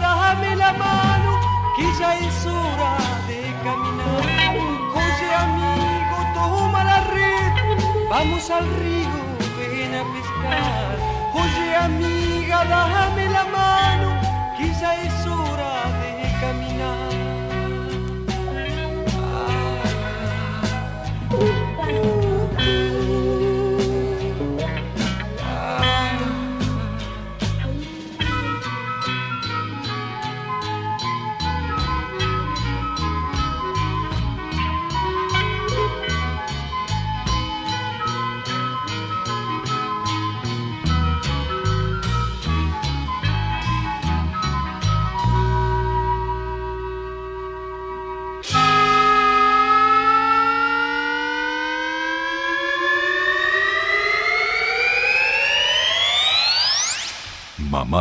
dame 0.00 0.56
la 0.56 0.72
mano, 0.72 1.30
que 1.76 1.84
ya 1.98 2.16
es 2.16 2.46
hora 2.46 2.96
de 3.28 3.40
caminar. 3.64 4.22
Oye 5.04 5.28
amigo, 5.46 6.16
toma 6.34 6.84
la 6.84 7.00
red, 7.16 7.52
vamos 8.10 8.50
al 8.50 8.66
río, 8.80 9.18
ven 9.58 9.94
a 9.94 10.04
pescar. 10.12 10.96
Oye 11.34 11.76
amiga, 11.76 12.64
dame 12.64 13.28
la 13.30 13.44
mano, 13.44 14.08
que 14.56 14.72
ya 14.80 14.94
es 15.02 15.26
hora 15.26 15.35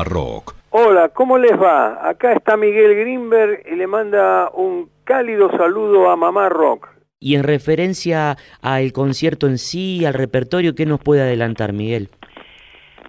Rock. 0.03 0.55
Hola, 0.71 1.09
¿cómo 1.09 1.37
les 1.37 1.53
va? 1.53 2.07
Acá 2.07 2.33
está 2.33 2.57
Miguel 2.57 2.95
Greenberg 2.95 3.63
y 3.71 3.75
le 3.75 3.87
manda 3.87 4.49
un 4.53 4.89
cálido 5.05 5.49
saludo 5.51 6.09
a 6.09 6.15
Mamá 6.15 6.49
Rock. 6.49 6.89
Y 7.19 7.35
en 7.35 7.43
referencia 7.43 8.37
al 8.61 8.91
concierto 8.91 9.47
en 9.47 9.57
sí, 9.57 10.05
al 10.05 10.13
repertorio, 10.13 10.75
¿qué 10.75 10.85
nos 10.85 10.99
puede 10.99 11.21
adelantar, 11.21 11.71
Miguel? 11.73 12.09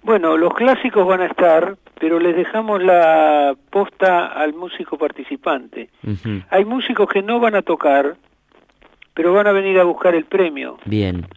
Bueno, 0.03 0.37
los 0.37 0.53
clásicos 0.53 1.05
van 1.05 1.21
a 1.21 1.25
estar, 1.25 1.75
pero 1.99 2.19
les 2.19 2.35
dejamos 2.35 2.81
la 2.81 3.53
posta 3.69 4.27
al 4.27 4.53
músico 4.53 4.97
participante. 4.97 5.89
Hay 6.49 6.63
músicos 6.63 7.09
que 7.09 7.21
no 7.21 7.41
van 7.41 7.55
a 7.55 7.61
tocar, 7.61 8.15
pero 9.13 9.33
van 9.33 9.47
a 9.47 9.51
venir 9.51 9.77
a 9.79 9.83
buscar 9.83 10.15
el 10.15 10.23
premio. 10.23 10.77
Bien. 10.85 11.27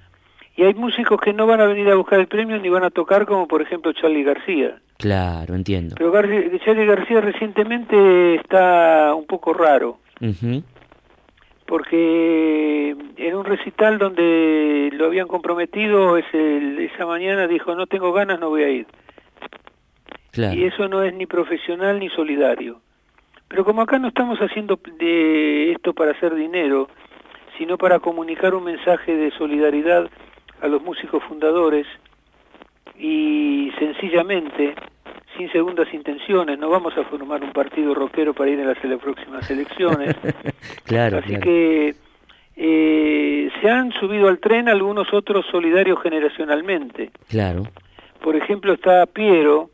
Y 0.61 0.65
hay 0.65 0.75
músicos 0.75 1.19
que 1.19 1.33
no 1.33 1.47
van 1.47 1.63
a 1.63 1.67
venir 1.67 1.89
a 1.89 1.95
buscar 1.95 2.21
el 2.21 2.27
premio 2.27 2.59
ni 2.59 2.69
van 2.69 2.85
a 2.85 2.91
tocar, 2.91 3.25
como 3.25 3.49
por 3.49 3.63
ejemplo 3.63 3.95
Charlie 3.95 4.23
García. 4.23 4.79
Claro, 4.99 5.55
entiendo. 5.55 5.95
Pero 5.97 6.13
Charlie 6.59 6.85
García 6.85 7.23
recientemente 7.23 8.35
está 8.35 9.15
un 9.15 9.25
poco 9.25 9.55
raro. 9.55 10.01
Porque 11.65 12.95
en 13.17 13.35
un 13.35 13.45
recital 13.47 13.97
donde 13.97 14.91
lo 14.93 15.07
habían 15.07 15.29
comprometido, 15.29 16.19
ese, 16.19 16.85
esa 16.85 17.07
mañana 17.07 17.47
dijo, 17.47 17.75
no 17.75 17.87
tengo 17.87 18.13
ganas, 18.13 18.39
no 18.39 18.51
voy 18.51 18.63
a 18.63 18.69
ir. 18.69 18.87
Claro. 20.33 20.61
Y 20.61 20.65
eso 20.65 20.89
no 20.89 21.03
es 21.03 21.15
ni 21.15 21.25
profesional 21.25 21.99
ni 21.99 22.11
solidario. 22.11 22.83
Pero 23.49 23.65
como 23.65 23.81
acá 23.81 23.99
no 23.99 24.09
estamos 24.09 24.39
haciendo 24.41 24.79
de 24.99 25.73
esto 25.73 25.95
para 25.95 26.11
hacer 26.11 26.35
dinero, 26.35 26.91
sino 27.57 27.79
para 27.79 27.99
comunicar 27.99 28.55
un 28.55 28.65
mensaje 28.65 29.17
de 29.17 29.31
solidaridad 29.31 30.11
a 30.61 30.69
los 30.69 30.83
músicos 30.83 31.23
fundadores 31.25 31.87
y 32.99 33.71
sencillamente, 33.79 34.75
sin 35.37 35.51
segundas 35.51 35.93
intenciones, 35.93 36.59
no 36.59 36.69
vamos 36.69 36.97
a 36.99 37.05
formar 37.05 37.43
un 37.43 37.53
partido 37.53 37.95
rockero 37.95 38.35
para 38.35 38.51
ir 38.51 38.61
en 38.61 38.67
las 38.67 38.79
próximas 38.79 39.51
elecciones. 39.51 40.15
claro, 40.85 41.19
Así 41.19 41.39
que 41.39 41.95
eh, 42.57 43.51
se 43.61 43.71
han 43.71 43.91
subido 43.93 44.29
al 44.29 44.39
tren 44.39 44.69
algunos 44.69 45.13
otros 45.15 45.47
solidarios 45.51 45.99
generacionalmente. 46.03 47.11
Claro. 47.29 47.63
Por 48.23 48.37
ejemplo 48.37 48.75
está 48.75 49.07
Piero. 49.07 49.71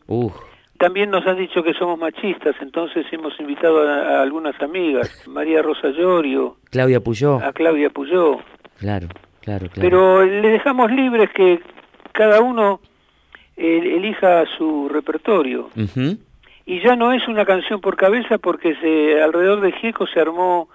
También 0.78 1.10
nos 1.10 1.26
han 1.26 1.38
dicho 1.38 1.62
que 1.62 1.72
somos 1.72 1.98
machistas, 1.98 2.54
entonces 2.60 3.06
hemos 3.10 3.38
invitado 3.40 3.88
a, 3.88 4.20
algunas 4.20 4.60
amigas, 4.60 5.26
María 5.26 5.62
Rosa 5.62 5.88
Llorio, 5.88 6.58
Claudia 6.70 7.00
Puyó, 7.00 7.42
a 7.42 7.52
Claudia 7.52 7.88
Puyó. 7.88 8.38
Claro, 8.78 9.08
claro, 9.46 9.68
claro. 9.70 9.80
Pero 9.80 10.24
le 10.26 10.48
dejamos 10.48 10.92
libres 10.92 11.30
que 11.30 11.60
cada 12.12 12.42
uno 12.42 12.80
elija 13.56 14.44
su 14.58 14.88
repertorio. 14.90 15.70
Y 16.66 16.80
ya 16.82 16.96
no 16.96 17.12
es 17.12 17.26
una 17.28 17.46
canción 17.46 17.80
por 17.80 17.96
cabeza 17.96 18.38
porque 18.38 18.74
se, 18.76 19.22
alrededor 19.22 19.60
de 19.62 19.72
Gieco 19.72 20.06
se 20.06 20.20
armó 20.20 20.68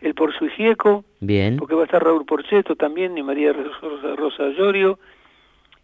el 0.00 0.14
Por 0.14 0.36
su 0.36 0.48
Gieco, 0.48 1.04
Bien. 1.20 1.56
porque 1.56 1.74
va 1.74 1.82
a 1.82 1.84
estar 1.84 2.02
Raúl 2.02 2.24
Porcheto 2.24 2.74
también 2.76 3.16
y 3.16 3.22
María 3.22 3.52
Rosa, 3.52 4.16
Rosa 4.16 4.48
Llorio. 4.48 4.98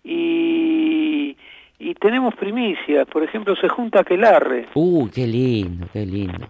Y, 0.02 1.36
y 1.78 1.94
tenemos 1.94 2.34
primicias, 2.34 3.06
por 3.06 3.22
ejemplo, 3.22 3.54
se 3.56 3.68
junta 3.68 4.00
Aquelarre. 4.00 4.66
Uh, 4.74 5.08
qué 5.08 5.26
lindo, 5.26 5.86
qué 5.92 6.04
lindo. 6.04 6.46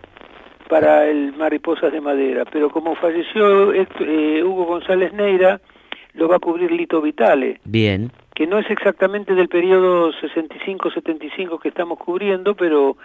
Para 0.68 1.06
el 1.06 1.32
Mariposas 1.36 1.92
de 1.92 2.00
Madera, 2.00 2.44
pero 2.50 2.70
como 2.70 2.94
falleció 2.94 3.72
eh, 3.72 4.42
Hugo 4.44 4.64
González 4.66 5.12
Neira, 5.12 5.60
lo 6.14 6.28
va 6.28 6.36
a 6.36 6.40
cubrir 6.40 6.70
Lito 6.70 7.00
Vitale. 7.00 7.60
Bien 7.64 8.10
que 8.40 8.46
no 8.46 8.58
es 8.58 8.70
exactamente 8.70 9.34
del 9.34 9.48
periodo 9.48 10.12
65-75 10.12 11.60
que 11.60 11.68
estamos 11.68 11.98
cubriendo, 11.98 12.54
pero 12.54 12.96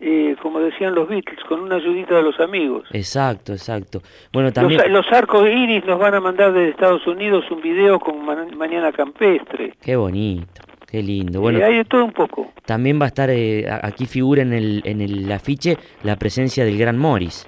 eh, 0.00 0.34
como 0.40 0.58
decían 0.60 0.94
los 0.94 1.06
Beatles, 1.06 1.44
con 1.44 1.60
una 1.60 1.76
ayudita 1.76 2.14
de 2.14 2.22
los 2.22 2.40
amigos. 2.40 2.88
Exacto, 2.90 3.52
exacto. 3.52 4.00
Bueno, 4.32 4.50
también... 4.54 4.90
Los, 4.90 5.06
arcos 5.12 5.46
iris 5.46 5.84
nos 5.84 5.98
van 5.98 6.14
a 6.14 6.20
mandar 6.20 6.54
desde 6.54 6.70
Estados 6.70 7.06
Unidos 7.06 7.44
un 7.50 7.60
video 7.60 8.00
con 8.00 8.24
Mañana 8.56 8.90
Campestre. 8.90 9.74
Qué 9.82 9.96
bonito. 9.96 10.62
Qué 10.90 11.02
lindo. 11.02 11.42
Bueno, 11.42 11.62
hay 11.62 11.76
de 11.76 11.84
todo 11.84 12.06
un 12.06 12.12
poco. 12.12 12.50
También 12.64 12.98
va 12.98 13.04
a 13.04 13.08
estar, 13.08 13.28
eh, 13.28 13.66
aquí 13.82 14.06
figura 14.06 14.40
en 14.40 14.54
el, 14.54 14.80
en 14.86 15.02
el 15.02 15.30
afiche 15.30 15.76
la 16.04 16.16
presencia 16.16 16.64
del 16.64 16.78
gran 16.78 16.96
Morris. 16.96 17.46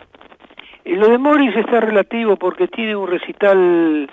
Y 0.85 0.97
lo 0.97 1.09
de 1.09 1.17
Morris 1.17 1.57
está 1.57 1.81
relativo 1.81 2.37
porque 2.37 2.69
tiene 2.69 2.95
un 2.95 3.09
recital 3.09 4.11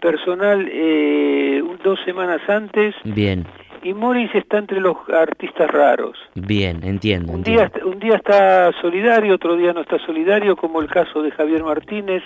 personal 0.00 0.68
eh, 0.70 1.62
dos 1.82 1.98
semanas 2.04 2.40
antes. 2.48 2.94
Bien 3.04 3.46
y 3.82 3.94
Morris 3.94 4.30
está 4.34 4.58
entre 4.58 4.78
los 4.80 4.96
artistas 5.08 5.70
raros. 5.70 6.18
Bien, 6.34 6.80
entiendo. 6.84 7.32
Un, 7.32 7.42
Día, 7.42 7.72
un 7.84 7.98
día 7.98 8.16
está 8.16 8.72
solidario, 8.80 9.34
otro 9.34 9.56
día 9.56 9.72
no 9.72 9.80
está 9.80 9.98
solidario, 9.98 10.56
como 10.56 10.80
el 10.80 10.88
caso 10.88 11.22
de 11.22 11.30
Javier 11.30 11.62
Martínez. 11.64 12.22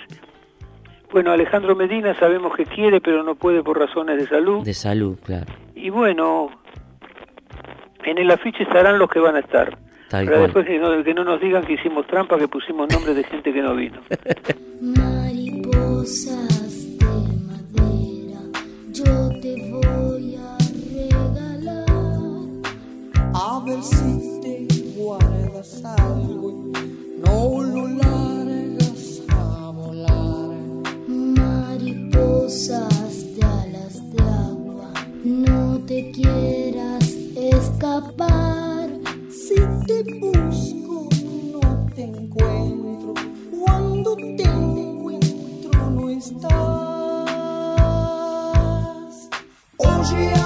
Bueno, 1.11 1.31
Alejandro 1.31 1.75
Medina 1.75 2.13
sabemos 2.19 2.55
que 2.55 2.65
quiere, 2.65 2.99
pero 2.99 3.23
no 3.23 3.35
puede 3.35 3.63
por 3.63 3.79
razones 3.79 4.17
de 4.17 4.27
salud. 4.27 4.65
De 4.65 4.73
salud, 4.73 5.17
claro. 5.23 5.45
Y 5.75 5.89
bueno, 5.89 6.49
en 8.03 8.17
el 8.17 8.29
afiche 8.31 8.63
estarán 8.63 8.99
los 8.99 9.09
que 9.09 9.19
van 9.19 9.37
a 9.37 9.39
estar. 9.39 9.77
pero 10.09 10.41
después 10.41 10.65
que 10.65 10.77
no, 10.77 11.03
que 11.03 11.13
no 11.13 11.23
nos 11.23 11.39
digan 11.39 11.63
que 11.63 11.73
hicimos 11.73 12.05
trampa, 12.07 12.37
que 12.37 12.49
pusimos 12.49 12.89
nombres 12.89 13.15
de 13.15 13.23
gente 13.23 13.53
que 13.53 13.61
no 13.61 13.75
vino. 13.75 13.99
Mariposas 14.81 16.64
a 23.37 23.59
ver 23.65 23.83
si 23.83 24.39
te 24.41 24.65
guardas 24.97 25.83
algo 25.83 26.71
no 27.25 27.61
lo 27.61 27.87
largas 27.87 29.21
a 29.29 29.71
volar. 29.71 30.55
Mariposas 31.07 32.55
de 33.35 33.43
alas 33.43 34.11
de 34.11 34.23
agua, 34.23 34.93
no 35.23 35.79
te 35.85 36.11
quieras 36.11 37.03
escapar. 37.35 38.89
Si 39.29 39.55
te 39.85 40.03
busco, 40.19 41.09
no 41.51 41.85
te 41.93 42.03
encuentro. 42.03 43.13
Cuando 43.59 44.15
te 44.15 44.43
encuentro, 44.43 45.89
no 45.91 46.09
estás. 46.09 46.55
Oye, 49.77 50.44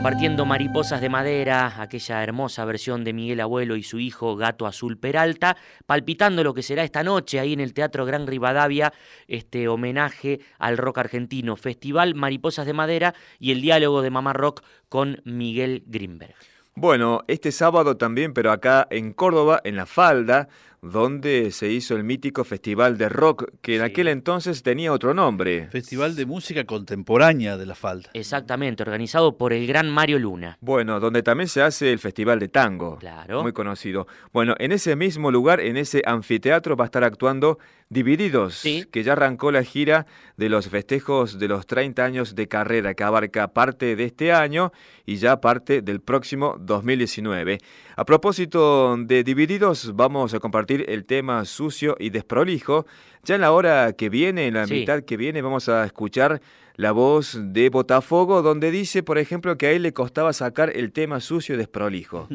compartiendo 0.00 0.46
Mariposas 0.46 1.02
de 1.02 1.10
Madera, 1.10 1.74
aquella 1.76 2.22
hermosa 2.22 2.64
versión 2.64 3.04
de 3.04 3.12
Miguel 3.12 3.38
Abuelo 3.40 3.76
y 3.76 3.82
su 3.82 3.98
hijo 3.98 4.34
Gato 4.34 4.66
Azul 4.66 4.96
Peralta, 4.96 5.58
palpitando 5.84 6.42
lo 6.42 6.54
que 6.54 6.62
será 6.62 6.84
esta 6.84 7.02
noche 7.02 7.38
ahí 7.38 7.52
en 7.52 7.60
el 7.60 7.74
Teatro 7.74 8.06
Gran 8.06 8.26
Rivadavia, 8.26 8.94
este 9.28 9.68
homenaje 9.68 10.40
al 10.58 10.78
rock 10.78 10.96
argentino, 10.96 11.54
Festival 11.56 12.14
Mariposas 12.14 12.64
de 12.64 12.72
Madera 12.72 13.14
y 13.38 13.52
el 13.52 13.60
diálogo 13.60 14.00
de 14.00 14.08
Mamá 14.08 14.32
Rock 14.32 14.62
con 14.88 15.20
Miguel 15.26 15.84
Grimberg. 15.86 16.34
Bueno, 16.74 17.20
este 17.28 17.52
sábado 17.52 17.98
también, 17.98 18.32
pero 18.32 18.52
acá 18.52 18.86
en 18.90 19.12
Córdoba, 19.12 19.60
en 19.64 19.76
La 19.76 19.84
Falda, 19.84 20.48
donde 20.82 21.50
se 21.50 21.68
hizo 21.70 21.96
el 21.96 22.04
mítico 22.04 22.44
Festival 22.44 22.96
de 22.96 23.08
Rock, 23.08 23.50
que 23.60 23.76
en 23.76 23.82
aquel 23.82 24.08
entonces 24.08 24.62
tenía 24.62 24.92
otro 24.92 25.14
nombre. 25.14 25.68
Festival 25.68 26.16
de 26.16 26.26
Música 26.26 26.64
Contemporánea 26.64 27.56
de 27.56 27.66
La 27.66 27.74
Falda. 27.74 28.10
Exactamente, 28.14 28.82
organizado 28.82 29.36
por 29.36 29.52
el 29.52 29.66
gran 29.66 29.90
Mario 29.90 30.18
Luna. 30.18 30.58
Bueno, 30.60 31.00
donde 31.00 31.22
también 31.22 31.48
se 31.48 31.62
hace 31.62 31.92
el 31.92 31.98
Festival 31.98 32.38
de 32.38 32.48
Tango. 32.48 32.98
Claro. 32.98 33.42
Muy 33.42 33.52
conocido. 33.52 34.06
Bueno, 34.32 34.54
en 34.58 34.72
ese 34.72 34.96
mismo 34.96 35.30
lugar, 35.30 35.60
en 35.60 35.76
ese 35.76 36.02
anfiteatro, 36.06 36.76
va 36.76 36.84
a 36.84 36.86
estar 36.86 37.04
actuando 37.04 37.58
Divididos, 37.92 38.62
que 38.62 39.02
ya 39.02 39.14
arrancó 39.14 39.50
la 39.50 39.64
gira 39.64 40.06
de 40.36 40.48
los 40.48 40.68
festejos 40.68 41.40
de 41.40 41.48
los 41.48 41.66
30 41.66 42.04
años 42.04 42.36
de 42.36 42.46
carrera, 42.46 42.94
que 42.94 43.02
abarca 43.02 43.48
parte 43.48 43.96
de 43.96 44.04
este 44.04 44.30
año 44.30 44.70
y 45.06 45.16
ya 45.16 45.40
parte 45.40 45.82
del 45.82 46.00
próximo 46.00 46.54
2019. 46.60 47.58
A 48.00 48.06
propósito 48.06 48.96
de 48.96 49.22
Divididos, 49.22 49.94
vamos 49.94 50.32
a 50.32 50.40
compartir 50.40 50.86
el 50.88 51.04
tema 51.04 51.44
sucio 51.44 51.96
y 52.00 52.08
desprolijo. 52.08 52.86
Ya 53.24 53.34
en 53.34 53.42
la 53.42 53.52
hora 53.52 53.92
que 53.92 54.08
viene, 54.08 54.46
en 54.46 54.54
la 54.54 54.66
mitad 54.66 55.02
que 55.02 55.18
viene, 55.18 55.42
vamos 55.42 55.68
a 55.68 55.84
escuchar 55.84 56.40
la 56.76 56.92
voz 56.92 57.38
de 57.38 57.68
Botafogo, 57.68 58.40
donde 58.40 58.70
dice, 58.70 59.02
por 59.02 59.18
ejemplo, 59.18 59.58
que 59.58 59.66
a 59.66 59.72
él 59.72 59.82
le 59.82 59.92
costaba 59.92 60.32
sacar 60.32 60.74
el 60.74 60.92
tema 60.92 61.20
sucio 61.20 61.54
y 61.54 61.58
desprolijo. 61.58 62.26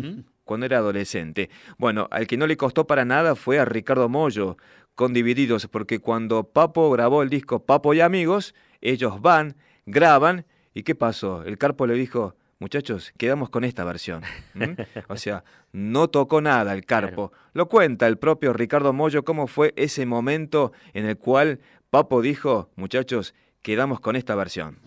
cuando 0.43 0.67
era 0.67 0.77
adolescente. 0.77 1.49
Bueno, 1.79 2.07
al 2.11 2.27
que 2.27 2.37
no 2.37 2.45
le 2.45 2.57
costó 2.57 2.85
para 2.85 3.03
nada 3.03 3.33
fue 3.33 3.57
a 3.57 3.65
Ricardo 3.65 4.07
Mollo, 4.07 4.57
con 4.93 5.13
Divididos, 5.13 5.65
porque 5.65 5.97
cuando 5.97 6.43
Papo 6.43 6.91
grabó 6.91 7.23
el 7.23 7.29
disco 7.29 7.65
Papo 7.65 7.95
y 7.95 8.01
Amigos, 8.01 8.53
ellos 8.81 9.19
van, 9.19 9.55
graban, 9.87 10.45
¿y 10.75 10.83
qué 10.83 10.93
pasó? 10.93 11.41
El 11.41 11.57
Carpo 11.57 11.87
le 11.87 11.95
dijo, 11.95 12.35
muchachos, 12.59 13.13
quedamos 13.17 13.49
con 13.49 13.63
esta 13.63 13.83
versión. 13.83 14.23
O 15.07 15.17
sea, 15.17 15.43
no 15.71 16.07
tocó 16.07 16.41
nada 16.41 16.73
el 16.73 16.85
Carpo. 16.85 17.31
Lo 17.53 17.67
cuenta 17.67 18.07
el 18.07 18.17
propio 18.17 18.53
Ricardo 18.53 18.93
Mollo 18.93 19.23
cómo 19.23 19.47
fue 19.47 19.73
ese 19.75 20.05
momento 20.05 20.71
en 20.93 21.05
el 21.05 21.17
cual 21.17 21.59
Papo 21.89 22.21
dijo, 22.21 22.69
muchachos, 22.75 23.35
quedamos 23.61 23.99
con 23.99 24.15
esta 24.15 24.35
versión. 24.35 24.79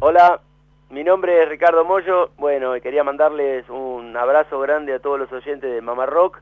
Hola, 0.00 0.40
mi 0.90 1.04
nombre 1.04 1.42
es 1.42 1.48
Ricardo 1.48 1.84
Mollo. 1.84 2.30
Bueno, 2.36 2.72
quería 2.82 3.04
mandarles 3.04 3.68
un 3.68 4.16
abrazo 4.16 4.60
grande 4.60 4.94
a 4.94 4.98
todos 4.98 5.18
los 5.18 5.32
oyentes 5.32 5.72
de 5.72 5.80
Mamá 5.80 6.06
Rock 6.06 6.40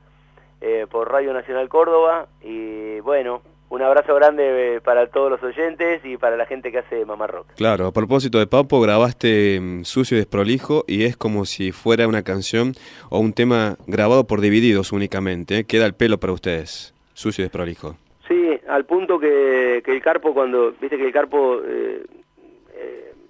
eh, 0.60 0.86
por 0.90 1.10
Radio 1.10 1.32
Nacional 1.32 1.68
Córdoba 1.68 2.28
y 2.40 3.00
bueno, 3.00 3.42
un 3.70 3.82
abrazo 3.82 4.14
grande 4.14 4.76
eh, 4.76 4.80
para 4.80 5.06
todos 5.06 5.30
los 5.30 5.42
oyentes 5.42 6.04
y 6.04 6.16
para 6.16 6.36
la 6.36 6.44
gente 6.44 6.70
que 6.70 6.78
hace 6.78 7.04
Mamá 7.06 7.26
Rock. 7.26 7.46
Claro, 7.56 7.86
a 7.86 7.92
propósito 7.92 8.38
de 8.38 8.46
Papo, 8.46 8.80
grabaste 8.80 9.58
mm, 9.60 9.84
Sucio 9.84 10.16
y 10.16 10.20
Desprolijo 10.20 10.84
y 10.86 11.04
es 11.04 11.16
como 11.16 11.46
si 11.46 11.72
fuera 11.72 12.06
una 12.06 12.22
canción 12.22 12.74
o 13.08 13.18
un 13.18 13.32
tema 13.32 13.76
grabado 13.86 14.26
por 14.26 14.40
Divididos 14.40 14.92
únicamente. 14.92 15.58
¿eh? 15.58 15.64
Queda 15.64 15.86
el 15.86 15.94
pelo 15.94 16.18
para 16.18 16.32
ustedes, 16.32 16.94
Sucio 17.14 17.42
y 17.42 17.46
Desprolijo. 17.46 17.96
Sí, 18.28 18.60
al 18.68 18.84
punto 18.84 19.18
que, 19.18 19.82
el 19.84 20.02
Carpo 20.02 20.34
cuando, 20.34 20.72
viste 20.80 20.96
que 20.96 21.06
el 21.06 21.12
Carpo 21.12 21.60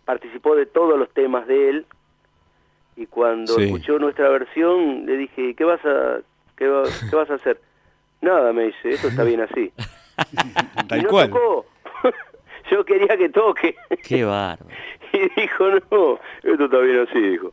participó 0.04 0.56
de 0.56 0.66
todos 0.66 0.98
los 0.98 1.08
temas 1.10 1.46
de 1.46 1.70
él 1.70 1.86
y 2.96 3.06
cuando 3.06 3.56
escuchó 3.58 3.98
nuestra 3.98 4.28
versión 4.28 5.06
le 5.06 5.16
dije, 5.16 5.54
¿qué 5.54 5.64
vas 5.64 5.84
a 5.84 6.20
¿Qué, 6.60 6.68
vas 6.68 7.30
a 7.30 7.34
hacer? 7.34 7.58
Nada, 8.20 8.52
me 8.52 8.64
dice, 8.64 8.90
esto 8.90 9.08
está 9.08 9.24
bien 9.24 9.40
así. 9.40 9.72
Tal 10.88 11.06
cual. 11.06 11.30
Yo 12.70 12.84
quería 12.84 13.16
que 13.16 13.28
toque. 13.28 13.76
Qué 14.06 14.24
bárbaro. 14.24 14.66
Y 15.12 15.40
dijo, 15.40 15.68
no, 15.90 16.20
esto 16.44 16.64
está 16.66 16.78
bien 16.78 17.00
así, 17.00 17.20
dijo. 17.20 17.52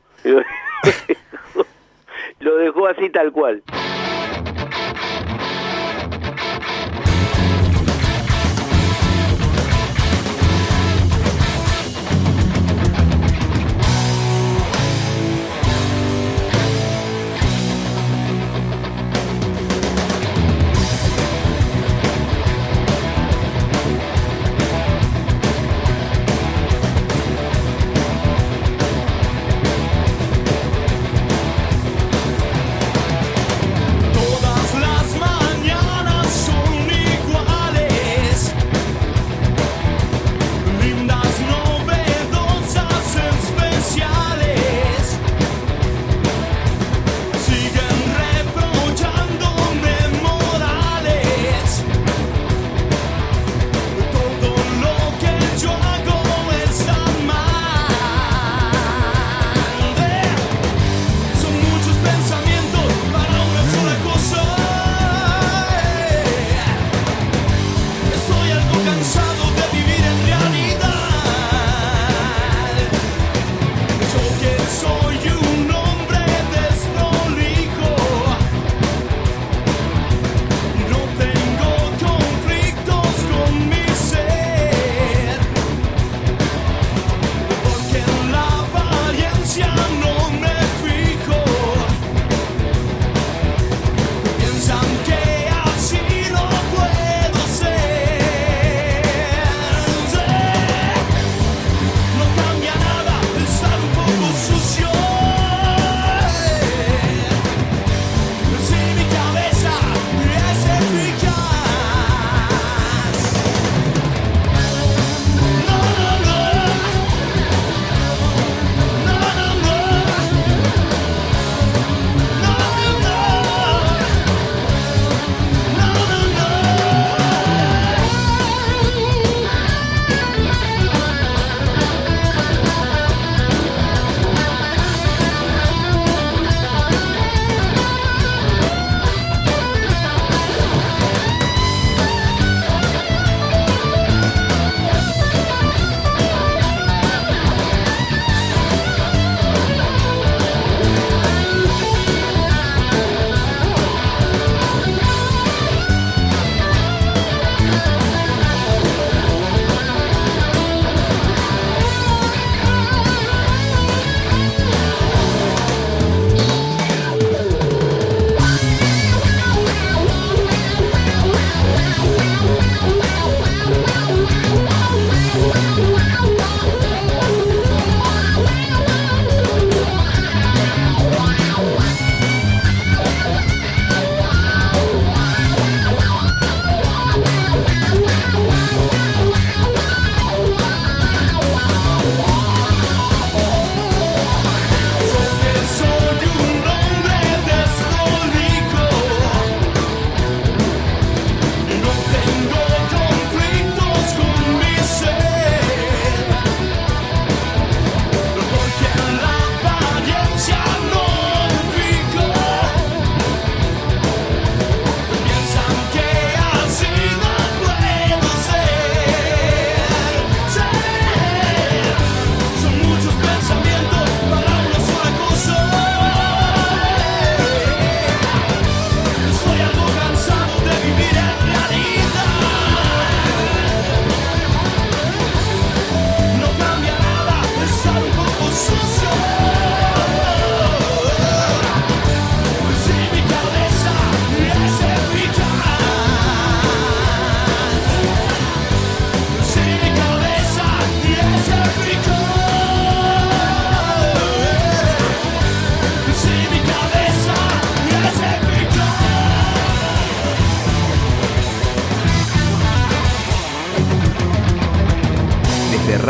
lo 2.39 2.55
dejó 2.57 2.85
así 2.85 3.09
tal 3.09 3.31
cual. 3.31 3.63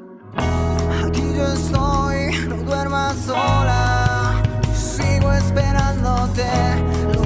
Aquí 1.05 1.23
yo 1.37 1.47
estoy, 1.53 2.49
no 2.49 2.57
duermas 2.57 3.17
sola, 3.25 4.43
sigo 4.75 5.33
esperándote 5.33 6.45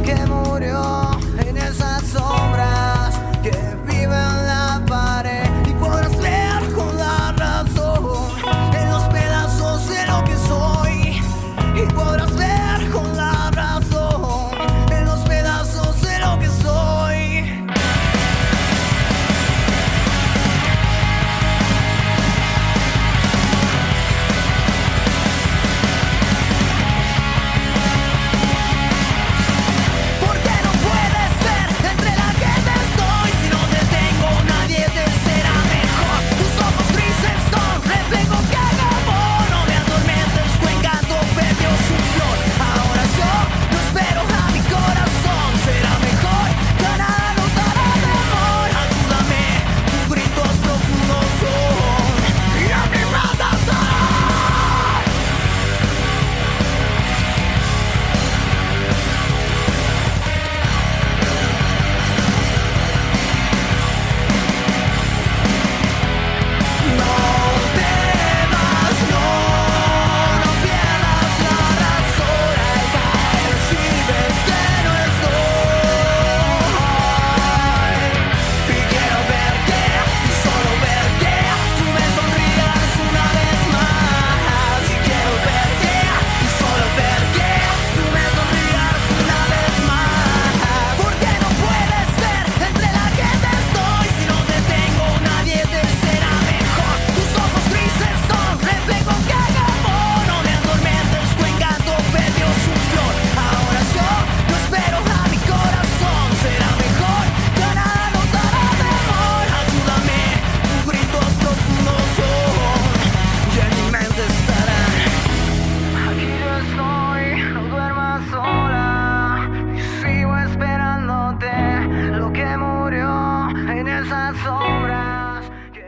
que 0.04 0.14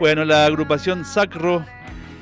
Bueno, 0.06 0.24
la 0.24 0.46
agrupación 0.46 1.04
Sacro, 1.04 1.66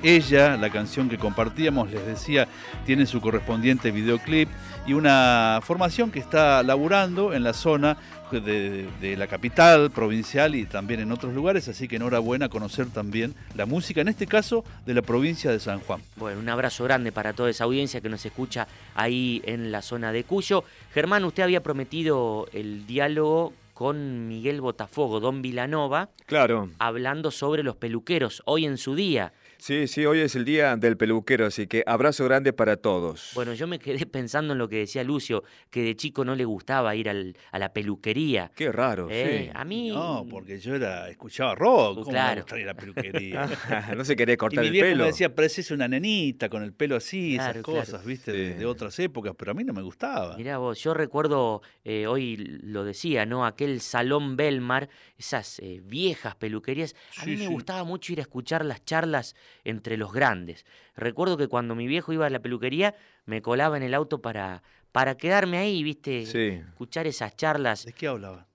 ella, 0.03 0.57
la 0.57 0.71
canción 0.71 1.11
que 1.11 1.19
compartíamos, 1.19 1.91
les 1.91 2.07
decía, 2.07 2.49
tiene 2.87 3.05
su 3.05 3.21
correspondiente 3.21 3.91
videoclip 3.91 4.49
y 4.87 4.95
una 4.95 5.61
formación 5.63 6.11
que 6.11 6.19
está 6.19 6.63
laburando 6.63 7.35
en 7.35 7.43
la 7.45 7.53
zona 7.53 7.99
de, 8.33 9.17
la 9.19 9.27
capital 9.27 9.91
provincial 9.91 10.55
y 10.55 10.65
también 10.65 11.01
en 11.01 11.13
otros 11.13 11.35
lugares, 11.35 11.69
así 11.69 11.87
que 11.87 11.97
enhorabuena 11.97 12.49
conocer 12.49 12.87
también 12.87 13.35
la 13.55 13.67
música, 13.67 14.01
en 14.01 14.09
este 14.09 14.27
caso 14.27 14.65
de 14.87 14.95
la 14.95 15.03
provincia 15.03 15.51
de 15.51 15.61
San 15.61 15.81
Juan. 15.81 16.01
Bueno, 16.17 16.41
un 16.41 16.49
abrazo 16.49 16.85
grande 16.85 17.13
para 17.13 17.35
toda 17.35 17.51
esa 17.51 17.65
audiencia 17.65 18.01
que 18.01 18.09
nos 18.09 18.25
escucha 18.25 18.67
ahí 18.95 19.43
en 19.45 19.71
la 19.71 19.83
zona 19.83 20.11
de 20.11 20.25
Cuyo. 20.25 20.65
Germán, 20.95 21.27
usted 21.27 21.43
había 21.43 21.63
prometido 21.63 22.49
el 22.55 22.87
diálogo 22.87 23.53
con 23.75 24.29
Miguel 24.29 24.61
Botafogo, 24.61 25.21
Don 25.21 25.43
Vilanova, 25.43 26.11
claro. 26.27 26.71
hablando 26.79 27.31
sobre 27.31 27.63
los 27.63 27.77
peluqueros 27.77 28.43
hoy 28.47 28.65
en 28.65 28.79
su 28.79 28.95
día. 28.95 29.33
Sí, 29.59 29.87
sí, 29.87 30.05
hoy 30.07 30.21
es 30.21 30.35
el 30.37 30.45
día 30.45 30.77
del 30.77 30.97
peluquero, 30.97 31.47
así 31.47 31.67
que 31.67 31.83
abrazo 31.87 32.25
grande 32.25 32.53
para 32.53 32.77
todos. 32.77 33.33
Bueno, 33.35 33.55
yo 33.55 33.67
me 33.67 33.79
quedé 33.79 34.07
pensando 34.07 34.53
en 34.53 34.59
lo 34.59 34.69
que 34.69 34.79
decía 34.79 35.05
Lucio, 35.05 35.43
que 35.71 35.83
de 35.83 35.97
chico 35.97 36.25
no 36.25 36.35
le 36.35 36.45
gustaba 36.45 36.95
ir 36.97 37.09
a 37.09 37.59
la 37.59 37.73
peluquería. 37.73 38.51
Qué 38.55 38.71
raro, 38.71 39.09
eh, 39.11 39.51
A 39.55 39.65
mí... 39.65 39.91
No, 39.91 40.27
porque 40.29 40.59
yo 40.59 40.75
era 40.75 41.09
escuchaba 41.09 41.55
rock, 41.55 41.95
¿cómo 42.01 42.11
claro. 42.11 42.37
me 42.37 42.41
gustaría 42.43 42.63
ir 42.63 42.69
a 42.69 42.73
la 42.73 42.79
peluquería? 42.79 43.49
no 43.97 44.05
se 44.05 44.17
quería 44.17 44.37
cortar 44.37 44.65
y 44.65 44.71
mi 44.71 44.79
el 44.79 44.85
pelo. 44.85 45.05
me 45.05 45.11
decía, 45.11 45.35
pareces 45.35 45.71
una 45.71 45.89
nenita 45.89 46.49
con 46.49 46.63
el 46.63 46.73
pelo 46.73 46.97
así, 46.97 47.37
esas 47.37 47.59
cosas, 47.59 48.05
viste, 48.05 48.33
de, 48.33 48.67
otras 48.67 48.99
épocas, 48.99 49.35
pero 49.37 49.53
a 49.53 49.55
mí 49.55 49.65
no 49.65 49.73
me 49.73 49.83
gustaba. 49.83 50.37
Mirá 50.37 50.59
vos, 50.59 50.83
yo 50.83 50.95
recuerdo, 50.95 51.63
eh, 51.85 52.07
hoy 52.07 52.37
lo 52.37 52.85
decía, 52.85 53.27
¿no? 53.27 53.47
Aquel 53.47 53.81
Salón 53.81 54.37
Belmar, 54.37 54.89
esas 55.17 55.59
eh, 55.61 55.81
viejas 55.85 56.35
peluquerías. 56.37 56.95
A 57.19 57.27
mí 57.27 57.37
me 57.37 57.47
gustaba 57.47 57.85
mucho 57.85 58.13
ir 58.13 58.19
a 58.19 58.23
escuchar 58.23 58.65
las 58.65 58.85
charlas 58.85 59.35
entre 59.63 59.97
los 59.97 60.13
grandes. 60.13 60.65
Recuerdo 60.97 61.37
que 61.37 61.49
cuando 61.49 61.75
mi 61.75 61.87
viejo 61.87 62.13
iba 62.13 62.27
a 62.27 62.31
la 62.31 62.41
peluquería, 62.41 62.95
me 63.25 63.43
colaba 63.43 63.77
en 63.77 63.83
el 63.83 63.95
auto 63.95 64.21
para, 64.21 64.63
para 64.93 65.17
quedarme 65.17 65.59
ahí, 65.59 65.83
¿viste? 65.83 66.23
Escuchar 66.23 67.07
esas 67.07 67.37
charlas. 67.37 67.85
¿De 67.85 67.93
qué 67.93 68.09
hablaba? 68.09 68.49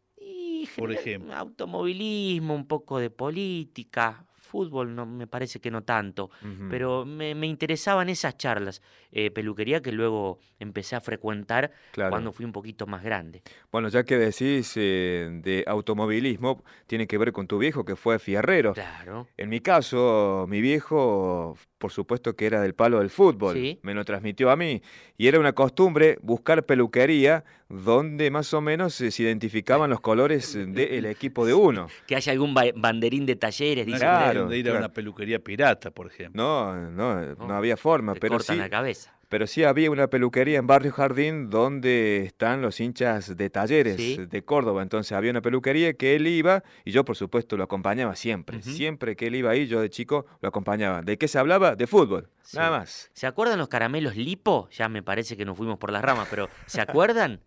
Por 0.77 0.91
ejemplo. 0.91 1.33
Automovilismo, 1.33 2.53
un 2.53 2.67
poco 2.67 2.99
de 2.99 3.09
política, 3.09 4.25
fútbol 4.49 4.95
no 4.95 5.05
me 5.05 5.27
parece 5.27 5.59
que 5.62 5.71
no 5.71 5.83
tanto, 5.83 6.29
pero 6.69 7.05
me, 7.05 7.31
interesaban 7.45 8.09
esas 8.09 8.35
charlas, 8.38 8.81
eh, 9.12 9.31
peluquería 9.31 9.81
que 9.81 9.91
luego 9.91 10.39
empecé 10.59 10.95
a 10.95 11.01
frecuentar 11.01 11.71
cuando 11.93 12.31
fui 12.33 12.45
un 12.45 12.51
poquito 12.51 12.88
más 12.88 13.03
grande. 13.03 13.41
Bueno, 13.71 13.88
ya 13.89 14.03
que 14.03 14.17
decís 14.17 14.73
eh, 14.75 15.29
de 15.43 15.63
automovilismo, 15.67 16.63
tiene 16.88 17.07
que 17.07 17.17
ver 17.17 17.31
con 17.31 17.47
tu 17.47 17.57
viejo 17.57 17.85
que 17.85 17.95
fue 17.95 18.19
fierrero. 18.19 18.73
Claro. 18.73 19.27
En 19.38 19.49
mi 19.49 19.59
caso, 19.62 20.45
mi 20.49 20.62
viejo 20.62 21.55
por 21.79 21.91
supuesto 21.91 22.35
que 22.35 22.45
era 22.45 22.61
del 22.61 22.75
palo 22.75 22.99
del 22.99 23.09
fútbol, 23.09 23.79
me 23.81 23.93
lo 23.93 24.05
transmitió 24.05 24.51
a 24.51 24.55
mí, 24.55 24.81
y 25.17 25.27
era 25.27 25.39
una 25.39 25.53
costumbre 25.53 26.19
buscar 26.21 26.65
peluquería 26.65 27.45
donde 27.69 28.29
más 28.29 28.53
o 28.53 28.61
menos 28.61 28.93
se 28.93 29.23
identificaban 29.23 29.89
los 29.89 30.01
colores 30.01 30.53
del 30.53 31.05
equipo 31.05 31.45
de 31.45 31.53
uno. 31.53 31.87
Que 32.05 32.15
haya 32.15 32.33
algún 32.33 32.53
banderín 32.53 33.25
de 33.25 33.35
talleres, 33.37 33.85
dice 33.85 33.99
claro, 33.99 34.47
de 34.47 34.57
ir 34.57 34.69
a 34.69 34.77
una 34.77 34.89
peluquería 34.89 35.39
pirata, 35.39 35.89
por 35.89 36.07
ejemplo. 36.07 36.43
No, 36.43 36.91
no, 36.91 37.35
no, 37.35 37.53
había 37.53 37.77
forma, 37.77 38.13
pero 38.13 38.35
cortan 38.35 38.57
sí. 38.57 38.61
la 38.61 38.69
cabeza. 38.69 39.18
Pero 39.29 39.45
sí 39.45 39.63
había 39.63 39.91
una 39.91 40.07
peluquería 40.07 40.57
en 40.57 40.65
Barrio 40.65 40.91
Jardín 40.91 41.51
donde 41.51 42.25
están 42.25 42.61
los 42.63 42.79
hinchas 42.79 43.37
de 43.37 43.49
talleres 43.51 44.29
de 44.29 44.43
Córdoba. 44.43 44.81
Entonces 44.81 45.11
había 45.11 45.29
una 45.29 45.41
peluquería 45.41 45.93
que 45.93 46.15
él 46.15 46.25
iba 46.25 46.63
y 46.83 46.91
yo 46.91 47.05
por 47.05 47.15
supuesto 47.15 47.55
lo 47.55 47.63
acompañaba 47.63 48.15
siempre. 48.15 48.61
Siempre 48.63 49.15
que 49.15 49.27
él 49.27 49.35
iba 49.35 49.51
ahí, 49.51 49.67
yo 49.67 49.81
de 49.81 49.89
chico 49.91 50.25
lo 50.41 50.49
acompañaba. 50.49 51.03
¿De 51.03 51.17
qué 51.17 51.27
se 51.27 51.37
hablaba? 51.37 51.75
De 51.75 51.85
fútbol. 51.85 52.29
Nada 52.53 52.71
más. 52.71 53.11
¿Se 53.13 53.27
acuerdan 53.27 53.59
los 53.59 53.67
caramelos 53.67 54.15
lipo? 54.15 54.67
Ya 54.71 54.89
me 54.89 55.03
parece 55.03 55.37
que 55.37 55.45
nos 55.45 55.55
fuimos 55.55 55.77
por 55.77 55.91
las 55.91 56.01
ramas, 56.01 56.27
pero 56.29 56.49
¿se 56.65 56.81
acuerdan? 56.81 57.39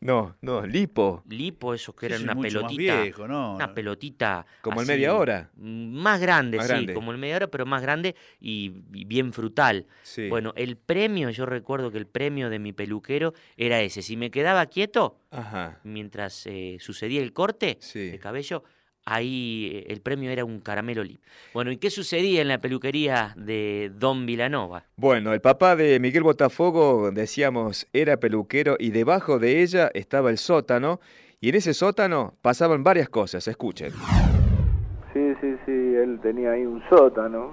No, 0.00 0.36
no, 0.40 0.66
lipo. 0.66 1.22
Lipo, 1.28 1.74
esos 1.74 1.94
que 1.94 2.06
eran 2.06 2.22
una 2.22 2.34
pelotita. 2.34 3.04
Una 3.18 3.74
pelotita. 3.74 4.46
Como 4.60 4.80
el 4.80 4.86
media 4.86 5.14
hora. 5.14 5.50
Más 5.56 6.20
grande, 6.20 6.60
sí, 6.62 6.92
como 6.92 7.12
el 7.12 7.18
media 7.18 7.36
hora, 7.36 7.46
pero 7.48 7.66
más 7.66 7.82
grande 7.82 8.14
y, 8.40 8.68
bien 8.68 9.32
frutal. 9.32 9.86
Bueno, 10.28 10.52
el 10.56 10.76
premio, 10.76 11.30
yo 11.30 11.46
recuerdo 11.46 11.90
que 11.90 11.98
el 11.98 12.06
premio 12.06 12.50
de 12.50 12.58
mi 12.58 12.72
peluquero 12.72 13.34
era 13.56 13.80
ese. 13.80 14.02
Si 14.02 14.16
me 14.16 14.30
quedaba 14.30 14.66
quieto, 14.66 15.20
mientras 15.84 16.46
eh, 16.46 16.76
sucedía 16.80 17.22
el 17.22 17.32
corte 17.32 17.78
de 17.94 18.18
cabello, 18.18 18.62
ahí 19.06 19.84
el 19.86 20.02
premio 20.02 20.30
era 20.30 20.44
un 20.44 20.60
caramelo 20.60 21.02
lip. 21.02 21.20
Bueno, 21.54 21.70
¿y 21.70 21.78
qué 21.78 21.88
sucedía 21.90 22.42
en 22.42 22.48
la 22.48 22.58
peluquería 22.58 23.32
de 23.36 23.90
Don 23.94 24.26
Vilanova? 24.26 24.84
Bueno, 24.96 25.32
el 25.32 25.40
papá 25.40 25.76
de 25.76 25.98
Miguel 26.00 26.24
Botafogo, 26.24 27.10
decíamos, 27.12 27.86
era 27.92 28.18
peluquero 28.18 28.76
y 28.78 28.90
debajo 28.90 29.38
de 29.38 29.62
ella 29.62 29.90
estaba 29.94 30.30
el 30.30 30.38
sótano 30.38 31.00
y 31.40 31.48
en 31.50 31.54
ese 31.54 31.72
sótano 31.72 32.34
pasaban 32.42 32.82
varias 32.82 33.08
cosas, 33.08 33.46
escuchen. 33.46 33.92
Sí, 35.12 35.34
sí, 35.40 35.56
sí, 35.64 35.72
él 35.72 36.18
tenía 36.22 36.50
ahí 36.50 36.66
un 36.66 36.82
sótano. 36.90 37.50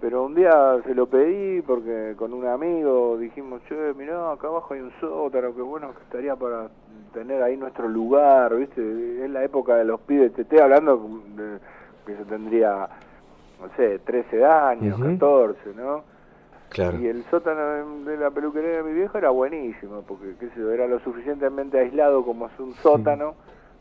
Pero 0.00 0.24
un 0.24 0.34
día 0.34 0.78
se 0.86 0.94
lo 0.94 1.06
pedí 1.06 1.60
porque 1.60 2.14
con 2.16 2.32
un 2.32 2.46
amigo 2.46 3.18
dijimos, 3.18 3.60
che, 3.68 3.74
mirá, 3.96 4.32
acá 4.32 4.48
abajo 4.48 4.74
hay 4.74 4.80
un 4.80 4.92
sótano, 4.98 5.54
que 5.54 5.60
bueno 5.60 5.94
que 5.94 6.02
estaría 6.02 6.34
para 6.36 6.70
tener 7.12 7.42
ahí 7.42 7.56
nuestro 7.56 7.88
lugar, 7.88 8.54
¿viste? 8.56 9.24
Es 9.24 9.30
la 9.30 9.44
época 9.44 9.76
de 9.76 9.84
los 9.84 10.00
pibes, 10.00 10.32
te 10.32 10.42
estoy 10.42 10.58
hablando 10.58 11.22
de, 11.36 11.58
que 12.06 12.16
yo 12.16 12.24
tendría, 12.24 12.88
no 13.60 13.68
sé, 13.76 13.98
13 14.00 14.44
años, 14.44 15.00
14, 15.00 15.74
¿no? 15.76 16.02
Claro. 16.70 17.00
Y 17.00 17.08
el 17.08 17.24
sótano 17.30 18.04
de 18.04 18.16
la 18.16 18.30
peluquería 18.30 18.76
de 18.76 18.82
mi 18.84 18.92
viejo 18.92 19.18
era 19.18 19.30
buenísimo, 19.30 20.02
porque 20.06 20.36
qué 20.38 20.50
sé 20.50 20.72
era 20.72 20.86
lo 20.86 21.00
suficientemente 21.00 21.80
aislado 21.80 22.24
como 22.24 22.46
es 22.46 22.60
un 22.60 22.74
sótano, 22.74 23.34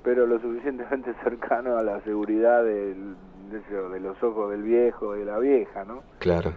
pero 0.04 0.26
lo 0.26 0.40
suficientemente 0.40 1.14
cercano 1.24 1.78
a 1.78 1.84
la 1.84 2.02
seguridad 2.02 2.64
del, 2.64 3.16
de, 3.52 4.00
los 4.00 4.22
ojos 4.24 4.50
del 4.52 4.64
viejo, 4.64 5.14
de 5.14 5.26
la 5.26 5.38
vieja, 5.38 5.86
¿no? 5.86 6.02
Claro. 6.18 6.52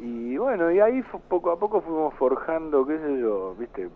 Y 0.00 0.36
bueno, 0.36 0.72
y 0.72 0.80
ahí 0.80 1.02
poco 1.28 1.52
a 1.52 1.58
poco 1.58 1.80
fuimos 1.80 2.12
forjando, 2.14 2.84
qué 2.84 2.98
sé 2.98 3.20
yo, 3.20 3.54
viste, 3.56 3.88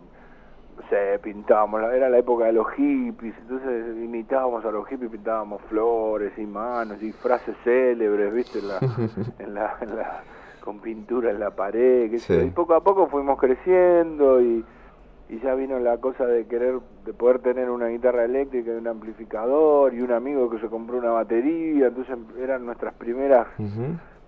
sé, 0.89 1.19
pintábamos, 1.19 1.81
era 1.93 2.09
la 2.09 2.17
época 2.17 2.45
de 2.45 2.53
los 2.53 2.67
hippies, 2.71 3.35
entonces 3.39 3.95
imitábamos 3.97 4.63
a 4.65 4.71
los 4.71 4.87
hippies, 4.87 5.11
pintábamos 5.11 5.61
flores 5.63 6.33
y 6.37 6.45
manos 6.45 7.01
y 7.01 7.11
frases 7.11 7.55
célebres, 7.63 8.33
viste, 8.33 8.59
en 8.59 8.67
la, 8.67 8.79
en 9.81 9.95
la, 9.95 10.23
con 10.61 10.79
pintura 10.79 11.31
en 11.31 11.39
la 11.39 11.51
pared, 11.51 12.15
sé 12.17 12.45
y 12.45 12.49
poco 12.51 12.73
a 12.73 12.81
poco 12.81 13.07
fuimos 13.07 13.39
creciendo 13.39 14.41
y 14.41 14.63
y 15.29 15.39
ya 15.39 15.55
vino 15.55 15.77
la 15.79 15.97
cosa 15.97 16.25
de 16.25 16.45
querer, 16.45 16.79
de 17.05 17.13
poder 17.13 17.39
tener 17.39 17.69
una 17.69 17.87
guitarra 17.87 18.23
eléctrica 18.23 18.71
y 18.71 18.75
un 18.75 18.87
amplificador 18.87 19.93
y 19.93 20.01
un 20.01 20.11
amigo 20.11 20.49
que 20.49 20.59
se 20.59 20.67
compró 20.67 20.97
una 20.97 21.11
batería, 21.11 21.87
entonces 21.87 22.17
eran 22.39 22.65
nuestras 22.65 22.93
primeras 22.93 23.47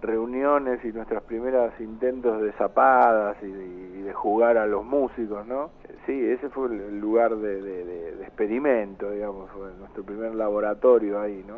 reuniones 0.02 0.84
y 0.84 0.90
nuestras 0.90 1.24
primeras 1.24 1.80
intentos 1.80 2.42
de 2.42 2.52
zapadas 2.54 3.38
y 3.44 3.48
de, 3.48 3.80
jugar 4.14 4.58
a 4.58 4.66
los 4.66 4.84
músicos, 4.84 5.46
¿no? 5.46 5.70
Sí, 6.06 6.20
ese 6.20 6.50
fue 6.50 6.68
el 6.68 7.00
lugar 7.00 7.36
de, 7.38 7.62
de 7.62 8.24
experimento, 8.24 9.12
digamos, 9.12 9.50
fue 9.52 9.70
nuestro 9.78 10.04
primer 10.04 10.34
laboratorio 10.34 11.22
ahí, 11.22 11.46
¿no? 11.48 11.58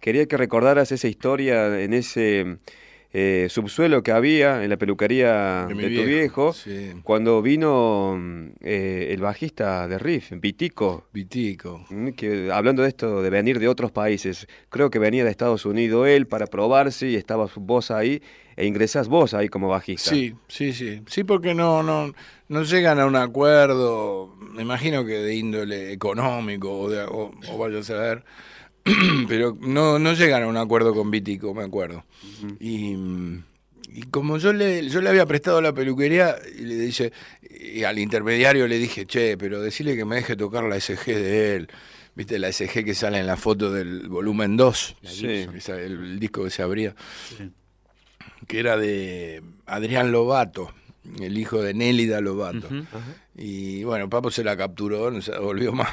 Quería 0.00 0.26
que 0.26 0.36
recordaras 0.36 0.92
esa 0.92 1.08
historia 1.08 1.80
en 1.80 1.92
ese 1.92 2.58
eh, 3.10 3.46
subsuelo 3.48 4.02
que 4.02 4.12
había 4.12 4.62
en 4.62 4.68
la 4.68 4.76
peluquería 4.76 5.66
de, 5.66 5.74
tu 5.74 6.04
viejo, 6.04 6.54
cuando 7.02 7.40
vino 7.40 8.18
eh, 8.60 9.08
el 9.10 9.20
bajista 9.20 9.88
de 9.88 9.98
Riff, 9.98 10.32
Vitico. 10.32 11.06
Vitico. 11.12 11.86
Mm, 11.88 12.10
que, 12.10 12.50
hablando 12.52 12.82
de 12.82 12.88
esto, 12.88 13.22
de 13.22 13.30
venir 13.30 13.60
de 13.60 13.68
otros 13.68 13.92
países, 13.92 14.46
creo 14.68 14.90
que 14.90 14.98
venía 14.98 15.24
de 15.24 15.30
Estados 15.30 15.64
Unidos 15.64 16.06
él 16.06 16.26
para 16.26 16.46
probarse 16.46 17.08
y 17.08 17.16
estabas 17.16 17.52
vos 17.54 17.90
ahí 17.90 18.22
e 18.56 18.66
ingresás 18.66 19.08
vos 19.08 19.32
ahí 19.32 19.48
como 19.48 19.68
bajista. 19.68 20.10
Sí, 20.10 20.34
sí, 20.48 20.74
sí. 20.74 21.00
Sí, 21.06 21.24
porque 21.24 21.54
no, 21.54 21.82
no, 21.82 22.12
no 22.48 22.62
llegan 22.62 23.00
a 23.00 23.06
un 23.06 23.16
acuerdo, 23.16 24.36
me 24.52 24.62
imagino 24.62 25.06
que 25.06 25.14
de 25.14 25.34
índole 25.34 25.92
económico 25.92 26.78
o, 26.78 26.90
de, 26.90 27.04
o, 27.04 27.30
o 27.50 27.58
vaya 27.58 27.78
a 27.78 27.82
saber 27.82 28.24
pero 29.28 29.56
no, 29.60 29.98
no 29.98 30.12
llegan 30.14 30.42
a 30.42 30.46
un 30.46 30.56
acuerdo 30.56 30.94
con 30.94 31.10
Vitico, 31.10 31.54
me 31.54 31.64
acuerdo. 31.64 32.04
y, 32.60 32.96
como 34.10 34.38
yo 34.38 34.52
le, 34.52 34.88
yo 34.88 35.00
le 35.00 35.08
había 35.08 35.26
prestado 35.26 35.60
la 35.60 35.72
peluquería, 35.72 36.36
y 36.56 36.62
le 36.62 36.74
dice, 36.76 37.12
y 37.50 37.84
al 37.84 37.98
intermediario 37.98 38.68
le 38.68 38.78
dije, 38.78 39.06
che, 39.06 39.36
pero 39.36 39.60
decirle 39.60 39.96
que 39.96 40.04
me 40.04 40.16
deje 40.16 40.36
tocar 40.36 40.64
la 40.64 40.78
SG 40.78 41.04
de 41.06 41.56
él. 41.56 41.68
¿Viste 42.14 42.38
la 42.40 42.52
SG 42.52 42.84
que 42.84 42.94
sale 42.94 43.18
en 43.18 43.28
la 43.28 43.36
foto 43.36 43.72
del 43.72 44.08
volumen 44.08 44.56
2? 44.56 44.96
el, 45.68 46.18
disco 46.18 46.42
que 46.42 46.50
se 46.50 46.62
abría. 46.62 46.94
Que 48.48 48.58
era 48.58 48.76
de 48.76 49.40
Adrián 49.66 50.10
Lobato, 50.10 50.72
el 51.20 51.38
hijo 51.38 51.62
de 51.62 51.74
Nélida 51.74 52.20
Lobato. 52.20 52.68
Y 53.36 53.84
bueno, 53.84 54.10
Papo 54.10 54.32
se 54.32 54.42
la 54.42 54.56
capturó, 54.56 55.12
no 55.12 55.22
se 55.22 55.38
volvió 55.38 55.72
más. 55.72 55.90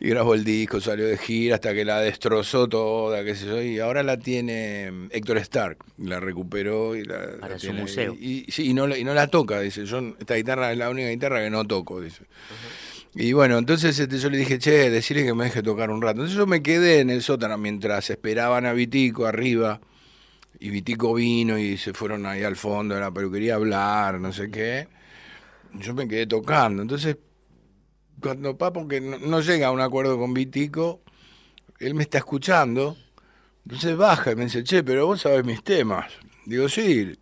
Y 0.00 0.08
grabó 0.10 0.34
el 0.34 0.44
disco, 0.44 0.80
salió 0.80 1.06
de 1.06 1.18
gira 1.18 1.56
hasta 1.56 1.74
que 1.74 1.84
la 1.84 2.00
destrozó 2.00 2.68
toda, 2.68 3.24
qué 3.24 3.34
sé 3.34 3.46
yo, 3.46 3.60
y 3.60 3.80
ahora 3.80 4.02
la 4.02 4.16
tiene 4.16 4.90
mm, 4.90 5.08
Héctor 5.10 5.38
Stark, 5.38 5.78
la 5.98 6.20
recuperó 6.20 6.94
y 6.94 7.04
la, 7.04 7.36
Para 7.40 7.58
su 7.58 7.72
museo. 7.72 8.14
Y, 8.14 8.46
sí, 8.48 8.70
y 8.70 8.74
no, 8.74 8.94
y 8.96 9.02
no 9.02 9.12
la 9.14 9.26
toca, 9.26 9.60
dice, 9.60 9.84
yo 9.86 10.14
esta 10.18 10.34
guitarra 10.34 10.70
es 10.70 10.78
la 10.78 10.88
única 10.88 11.08
guitarra 11.08 11.42
que 11.42 11.50
no 11.50 11.64
toco, 11.64 12.00
dice. 12.00 12.24
Y 13.14 13.32
bueno, 13.32 13.58
entonces 13.58 13.98
este, 13.98 14.18
yo 14.18 14.30
le 14.30 14.38
dije, 14.38 14.58
che, 14.58 14.90
decirle 14.90 15.24
que 15.24 15.34
me 15.34 15.44
deje 15.44 15.62
tocar 15.62 15.90
un 15.90 16.00
rato. 16.00 16.20
Entonces 16.20 16.36
yo 16.36 16.46
me 16.46 16.62
quedé 16.62 17.00
en 17.00 17.10
el 17.10 17.22
sótano 17.22 17.58
mientras 17.58 18.08
esperaban 18.10 18.66
a 18.66 18.72
Vitico 18.72 19.26
arriba, 19.26 19.80
y 20.60 20.70
Vitico 20.70 21.14
vino 21.14 21.58
y 21.58 21.76
se 21.76 21.92
fueron 21.92 22.26
ahí 22.26 22.44
al 22.44 22.56
fondo 22.56 22.94
de 22.94 23.00
la 23.00 23.10
peluquería 23.10 23.54
a 23.54 23.56
hablar, 23.56 24.20
no 24.20 24.32
sé 24.32 24.48
qué. 24.50 24.86
Yo 25.74 25.94
me 25.94 26.06
quedé 26.06 26.26
tocando, 26.26 26.82
entonces 26.82 27.16
cuando 28.20 28.56
Papo, 28.56 28.86
que 28.88 29.00
no, 29.00 29.40
llega 29.40 29.68
a 29.68 29.70
un 29.70 29.80
acuerdo 29.80 30.18
con 30.18 30.34
Vitico, 30.34 31.00
él 31.78 31.94
me 31.94 32.02
está 32.02 32.18
escuchando, 32.18 32.96
entonces 33.64 33.96
baja 33.96 34.32
y 34.32 34.36
me 34.36 34.44
dice, 34.44 34.64
che, 34.64 34.82
pero 34.82 35.06
vos 35.06 35.20
sabés 35.20 35.44
mis 35.44 35.62
temas. 35.62 36.12
Digo, 36.46 36.68
sí. 36.68 37.16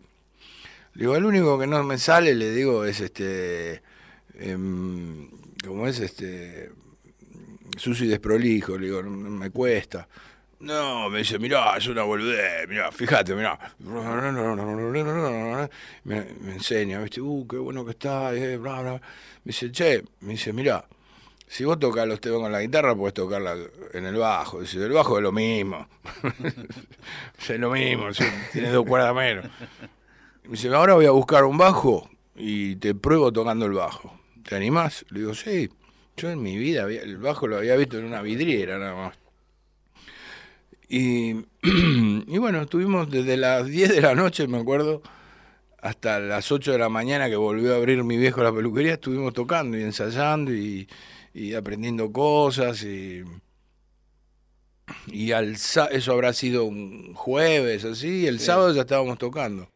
Digo, 0.95 1.15
el 1.15 1.25
único 1.25 1.59
que 1.59 1.67
no 1.67 1.83
me 1.83 1.97
sale, 1.97 2.33
le 2.33 2.51
digo, 2.51 2.85
es 2.85 3.01
este, 3.01 3.83
eh, 4.35 4.57
¿cómo 5.65 5.87
es 5.87 5.99
este? 5.99 6.71
Sucio 7.77 8.05
y 8.05 8.09
desprolijo, 8.09 8.77
le 8.77 8.87
digo, 8.87 9.03
me 9.03 9.51
cuesta. 9.51 10.07
No, 10.59 11.09
me 11.09 11.19
dice, 11.19 11.37
mirá, 11.37 11.77
es 11.77 11.87
una 11.87 12.01
boludez, 12.01 12.67
mirá, 12.67 12.91
fíjate, 12.91 13.35
mirá. 13.35 13.59
Me, 16.03 16.17
enseña, 16.51 16.99
¿viste? 16.99 17.21
Uh, 17.21 17.47
qué 17.47 17.57
bueno 17.57 17.85
que 17.85 17.91
está, 17.91 18.33
eh, 18.33 18.57
bla, 18.57 18.81
bla. 18.81 18.93
Me 18.93 18.99
dice, 19.43 19.71
che, 19.71 20.03
me 20.21 20.31
dice, 20.31 20.53
mirá, 20.53 20.83
si 21.45 21.63
vos 21.63 21.77
tocas 21.77 22.07
los 22.07 22.19
temas 22.19 22.41
con 22.41 22.51
la 22.51 22.61
guitarra, 22.61 22.95
puedes 22.95 23.13
tocarla 23.13 23.55
en 23.93 24.05
el 24.05 24.15
bajo. 24.15 24.61
Dice, 24.61 24.83
el 24.83 24.91
bajo 24.91 25.17
es 25.17 25.23
lo 25.23 25.31
mismo. 25.31 25.87
es 27.37 27.59
lo 27.59 27.69
mismo, 27.69 28.07
tienes 28.51 28.73
dos 28.73 28.85
cuerdas 28.85 29.13
menos. 29.13 29.45
Me 30.43 30.51
dice, 30.51 30.69
ahora 30.69 30.95
voy 30.95 31.05
a 31.05 31.11
buscar 31.11 31.45
un 31.45 31.57
bajo 31.57 32.09
y 32.35 32.77
te 32.77 32.95
pruebo 32.95 33.31
tocando 33.31 33.67
el 33.67 33.73
bajo. 33.73 34.19
¿Te 34.43 34.55
animás? 34.55 35.05
Le 35.09 35.19
digo, 35.19 35.35
sí. 35.35 35.69
Yo 36.15 36.31
en 36.31 36.41
mi 36.41 36.57
vida 36.57 36.85
el 36.85 37.17
bajo 37.17 37.45
lo 37.45 37.57
había 37.57 37.75
visto 37.75 37.99
en 37.99 38.05
una 38.05 38.23
vidriera 38.23 38.79
nada 38.79 38.95
más. 38.95 39.26
Y, 40.87 41.45
y 41.63 42.37
bueno, 42.37 42.61
estuvimos 42.61 43.09
desde 43.09 43.37
las 43.37 43.67
10 43.67 43.89
de 43.95 44.01
la 44.01 44.15
noche, 44.15 44.47
me 44.47 44.57
acuerdo, 44.57 45.01
hasta 45.81 46.19
las 46.19 46.51
8 46.51 46.71
de 46.71 46.77
la 46.77 46.89
mañana 46.89 47.29
que 47.29 47.35
volvió 47.35 47.73
a 47.73 47.77
abrir 47.77 48.03
mi 48.03 48.17
viejo 48.17 48.43
la 48.43 48.53
peluquería, 48.53 48.93
estuvimos 48.93 49.33
tocando 49.33 49.77
y 49.77 49.83
ensayando 49.83 50.53
y, 50.53 50.87
y 51.33 51.53
aprendiendo 51.53 52.11
cosas 52.11 52.83
y, 52.83 53.23
y 55.07 55.31
al, 55.31 55.55
eso 55.55 56.11
habrá 56.11 56.33
sido 56.33 56.65
un 56.65 57.13
jueves 57.13 57.85
así, 57.85 58.21
y 58.21 58.27
el 58.27 58.39
sábado 58.39 58.73
ya 58.73 58.81
estábamos 58.81 59.17
tocando. 59.17 59.69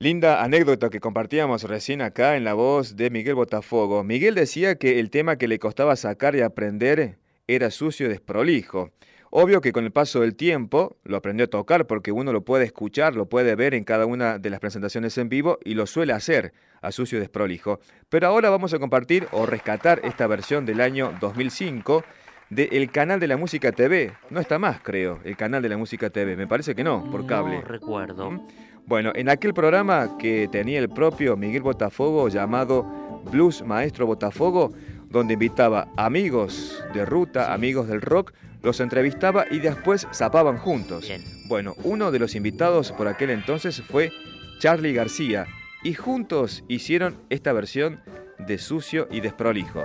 Linda 0.00 0.44
anécdota 0.44 0.90
que 0.90 1.00
compartíamos 1.00 1.64
recién 1.64 2.02
acá 2.02 2.36
en 2.36 2.44
la 2.44 2.54
voz 2.54 2.94
de 2.94 3.10
Miguel 3.10 3.34
Botafogo. 3.34 4.04
Miguel 4.04 4.36
decía 4.36 4.76
que 4.76 5.00
el 5.00 5.10
tema 5.10 5.36
que 5.36 5.48
le 5.48 5.58
costaba 5.58 5.96
sacar 5.96 6.36
y 6.36 6.40
aprender 6.40 7.18
era 7.48 7.72
sucio 7.72 8.06
y 8.06 8.10
desprolijo. 8.10 8.92
Obvio 9.30 9.60
que 9.60 9.72
con 9.72 9.84
el 9.84 9.90
paso 9.90 10.20
del 10.20 10.34
tiempo 10.34 10.96
lo 11.04 11.16
aprendió 11.16 11.44
a 11.44 11.50
tocar 11.50 11.86
porque 11.86 12.12
uno 12.12 12.32
lo 12.32 12.44
puede 12.44 12.64
escuchar, 12.64 13.14
lo 13.14 13.28
puede 13.28 13.54
ver 13.56 13.74
en 13.74 13.84
cada 13.84 14.06
una 14.06 14.38
de 14.38 14.50
las 14.50 14.60
presentaciones 14.60 15.18
en 15.18 15.28
vivo 15.28 15.58
y 15.64 15.74
lo 15.74 15.86
suele 15.86 16.12
hacer 16.12 16.52
a 16.80 16.92
sucio 16.92 17.18
y 17.18 17.20
desprolijo. 17.20 17.80
Pero 18.08 18.26
ahora 18.26 18.50
vamos 18.50 18.72
a 18.72 18.78
compartir 18.78 19.28
o 19.32 19.44
rescatar 19.44 20.00
esta 20.04 20.26
versión 20.26 20.64
del 20.64 20.80
año 20.80 21.12
2005 21.20 22.04
del 22.50 22.90
canal 22.90 23.20
de 23.20 23.28
la 23.28 23.36
música 23.36 23.72
TV. 23.72 24.12
No 24.30 24.40
está 24.40 24.58
más, 24.58 24.80
creo, 24.82 25.20
el 25.24 25.36
canal 25.36 25.62
de 25.62 25.68
la 25.68 25.76
música 25.76 26.10
TV. 26.10 26.36
Me 26.36 26.46
parece 26.46 26.74
que 26.74 26.82
no, 26.82 27.10
por 27.10 27.26
cable. 27.26 27.56
No 27.56 27.62
recuerdo. 27.62 28.30
¿Mm? 28.30 28.46
Bueno, 28.86 29.12
en 29.14 29.28
aquel 29.28 29.52
programa 29.52 30.16
que 30.18 30.48
tenía 30.50 30.78
el 30.78 30.88
propio 30.88 31.36
Miguel 31.36 31.60
Botafogo 31.60 32.30
llamado 32.30 32.84
Blues 33.30 33.62
Maestro 33.62 34.06
Botafogo, 34.06 34.72
donde 35.10 35.34
invitaba 35.34 35.88
amigos 35.96 36.82
de 36.92 37.04
ruta, 37.04 37.52
amigos 37.52 37.88
del 37.88 38.00
rock, 38.00 38.32
los 38.62 38.80
entrevistaba 38.80 39.44
y 39.50 39.58
después 39.60 40.06
zapaban 40.12 40.58
juntos. 40.58 41.10
Bueno, 41.46 41.74
uno 41.84 42.10
de 42.10 42.18
los 42.18 42.34
invitados 42.34 42.92
por 42.92 43.08
aquel 43.08 43.30
entonces 43.30 43.82
fue 43.82 44.10
Charlie 44.58 44.92
García 44.92 45.46
y 45.82 45.94
juntos 45.94 46.64
hicieron 46.68 47.16
esta 47.30 47.52
versión 47.52 48.00
de 48.38 48.58
Sucio 48.58 49.08
y 49.10 49.20
Desprolijo. 49.20 49.84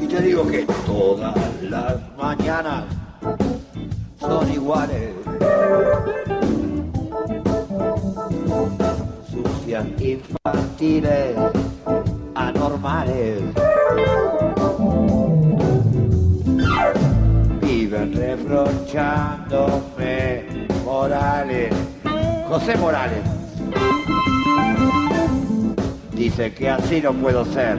Y 0.00 0.06
te 0.06 0.20
digo 0.22 0.46
que 0.46 0.66
todas 0.86 1.34
las 1.62 2.16
mañanas 2.16 2.84
son 4.18 4.52
iguales 4.52 5.14
sucias, 9.30 9.86
infantiles, 10.00 11.36
anormales. 12.34 13.42
Reprochándome 18.06 20.66
Morales, 20.84 21.74
José 22.48 22.76
Morales. 22.78 23.22
Dice 26.12 26.54
que 26.54 26.70
así 26.70 27.02
no 27.02 27.12
puedo 27.12 27.44
ser. 27.44 27.76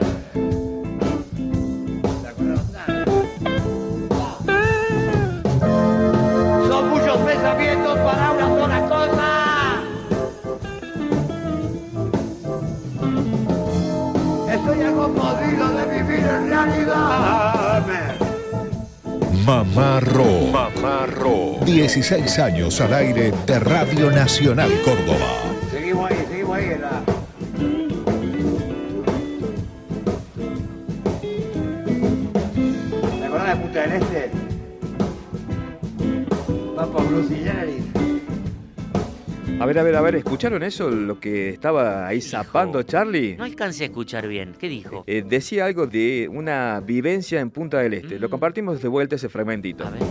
Son 6.68 6.88
muchos 6.88 7.16
pensamientos 7.18 7.98
para 7.98 8.30
una 8.30 8.48
sola 8.48 8.80
cosa. 8.88 9.82
Estoy 14.52 14.82
algo 14.82 15.08
podrido 15.08 15.68
de 15.68 15.84
vivir 15.86 16.24
en 16.24 16.48
realidad. 16.48 17.51
Mamá 19.44 19.98
Ro. 19.98 20.46
Mamá 20.52 21.06
Ro. 21.06 21.58
16 21.64 22.38
años 22.38 22.80
al 22.80 22.94
aire 22.94 23.32
de 23.44 23.58
Radio 23.58 24.08
Nacional 24.10 24.70
Córdoba. 24.84 25.41
Ver, 39.72 39.78
a 39.78 39.82
ver, 39.84 39.96
a 39.96 40.00
ver, 40.02 40.16
¿escucharon 40.16 40.62
eso? 40.62 40.90
Lo 40.90 41.18
que 41.18 41.48
estaba 41.48 42.06
ahí 42.06 42.20
zapando 42.20 42.82
Charlie. 42.82 43.36
No 43.36 43.44
alcancé 43.44 43.84
a 43.84 43.86
escuchar 43.86 44.28
bien. 44.28 44.54
¿Qué 44.58 44.68
dijo? 44.68 45.04
Eh, 45.06 45.24
decía 45.26 45.64
algo 45.64 45.86
de 45.86 46.28
una 46.30 46.80
vivencia 46.80 47.40
en 47.40 47.50
Punta 47.50 47.78
del 47.78 47.94
Este. 47.94 48.18
Lo 48.18 48.28
compartimos 48.28 48.82
de 48.82 48.88
vuelta 48.88 49.16
ese 49.16 49.30
fragmentito. 49.30 49.86
A 49.86 49.90
ver. 49.90 50.02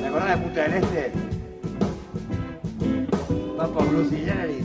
¿Te 0.00 0.06
acordás 0.06 0.38
de 0.38 0.44
Punta 0.44 0.62
del 0.68 0.84
Este? 0.84 1.12
Papa 3.56 3.84
Blues 3.86 4.12
y 4.12 4.16
Generis. 4.18 4.64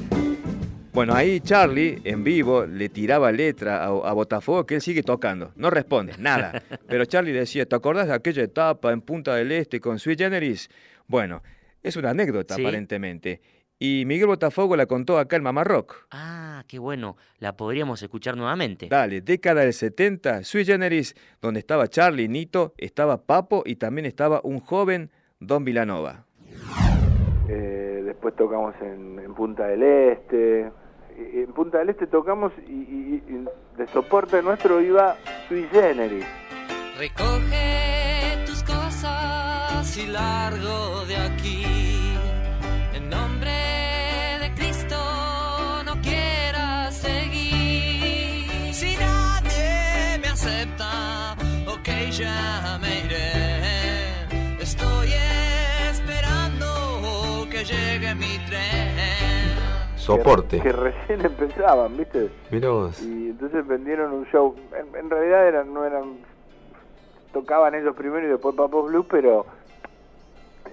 Bueno, 0.94 1.16
ahí 1.16 1.40
Charlie, 1.40 2.00
en 2.04 2.24
vivo, 2.24 2.68
le 2.68 2.90
tiraba 2.90 3.32
letra 3.32 3.78
a, 3.84 3.88
a 3.88 4.14
Botafogo 4.14 4.68
que 4.68 4.76
él 4.76 4.82
sigue 4.82 5.02
tocando. 5.02 5.52
No 5.56 5.72
responde, 5.72 6.14
nada. 6.20 6.62
Pero 6.88 7.06
Charlie 7.06 7.32
decía, 7.32 7.66
¿te 7.66 7.76
acordás 7.76 8.08
de 8.08 8.14
aquella 8.14 8.44
etapa 8.44 8.92
en 8.92 9.02
Punta 9.02 9.34
del 9.34 9.52
Este 9.52 9.80
con 9.80 9.98
Sui 9.98 10.16
Generis? 10.16 10.70
Bueno, 11.08 11.42
es 11.84 11.96
una 11.98 12.10
anécdota 12.12 12.56
Sí. 12.56 12.62
aparentemente. 12.62 13.42
Y 13.80 14.04
Miguel 14.06 14.28
Botafogo 14.28 14.76
la 14.78 14.86
contó 14.86 15.18
acá 15.20 15.36
en 15.36 15.44
Mamá 15.44 15.64
Rock. 15.66 16.08
Ah, 16.12 16.64
qué 16.68 16.80
bueno. 16.80 17.18
La 17.40 17.58
podríamos 17.58 18.02
escuchar 18.02 18.38
nuevamente. 18.38 18.88
Dale, 18.88 19.20
década 19.22 19.62
del 19.62 19.74
70, 19.74 20.44
Sui 20.46 20.64
Generis, 20.64 21.16
donde 21.42 21.60
estaba 21.60 21.88
Charlie, 21.90 22.30
Nito, 22.30 22.74
estaba 22.78 23.26
Papo 23.26 23.64
y 23.66 23.76
también 23.76 24.06
estaba 24.06 24.40
un 24.44 24.60
joven 24.62 25.12
Don 25.40 25.66
Vilanova. 25.66 26.26
Eh, 27.50 28.02
después 28.06 28.36
tocamos 28.38 28.74
en, 28.82 29.20
en 29.20 29.34
Punta 29.34 29.68
del 29.68 29.84
Este. 29.84 30.72
Y- 31.18 31.40
En 31.42 31.54
Punta 31.54 31.80
del 31.80 31.90
Este 31.90 32.08
tocamos 32.08 32.54
y, 32.68 32.72
y- 32.72 33.24
y 33.28 33.46
de 33.78 33.88
soporte 33.88 34.42
nuestro 34.42 34.80
iba 34.82 35.18
Sui 35.50 35.68
Generis. 35.72 36.26
Recoge 36.98 38.38
tus 38.46 38.64
cosas 38.64 39.98
y 39.98 40.08
largo 40.08 41.06
de 41.06 41.16
aquí. 41.18 41.64
Ya 52.18 52.78
me 52.82 53.00
iré. 53.06 54.62
Estoy 54.62 55.10
esperando 55.92 57.48
que 57.50 57.64
llegue 57.64 58.16
mi 58.16 58.38
tren. 58.48 58.94
Que, 60.18 60.24
que 60.62 60.72
recién 60.72 61.26
empezaban, 61.26 61.96
¿viste? 61.98 62.30
Mirá 62.52 62.70
vos. 62.70 63.02
Y 63.02 63.30
entonces 63.30 63.66
vendieron 63.66 64.12
un 64.14 64.26
show. 64.28 64.56
En, 64.78 64.96
en 64.98 65.10
realidad 65.10 65.48
eran, 65.48 65.74
no 65.74 65.86
eran. 65.86 66.18
Tocaban 67.32 67.74
ellos 67.74 67.96
primero 67.96 68.26
y 68.28 68.30
después 68.30 68.54
Papos 68.56 68.88
Blue, 68.92 69.08
pero 69.10 69.46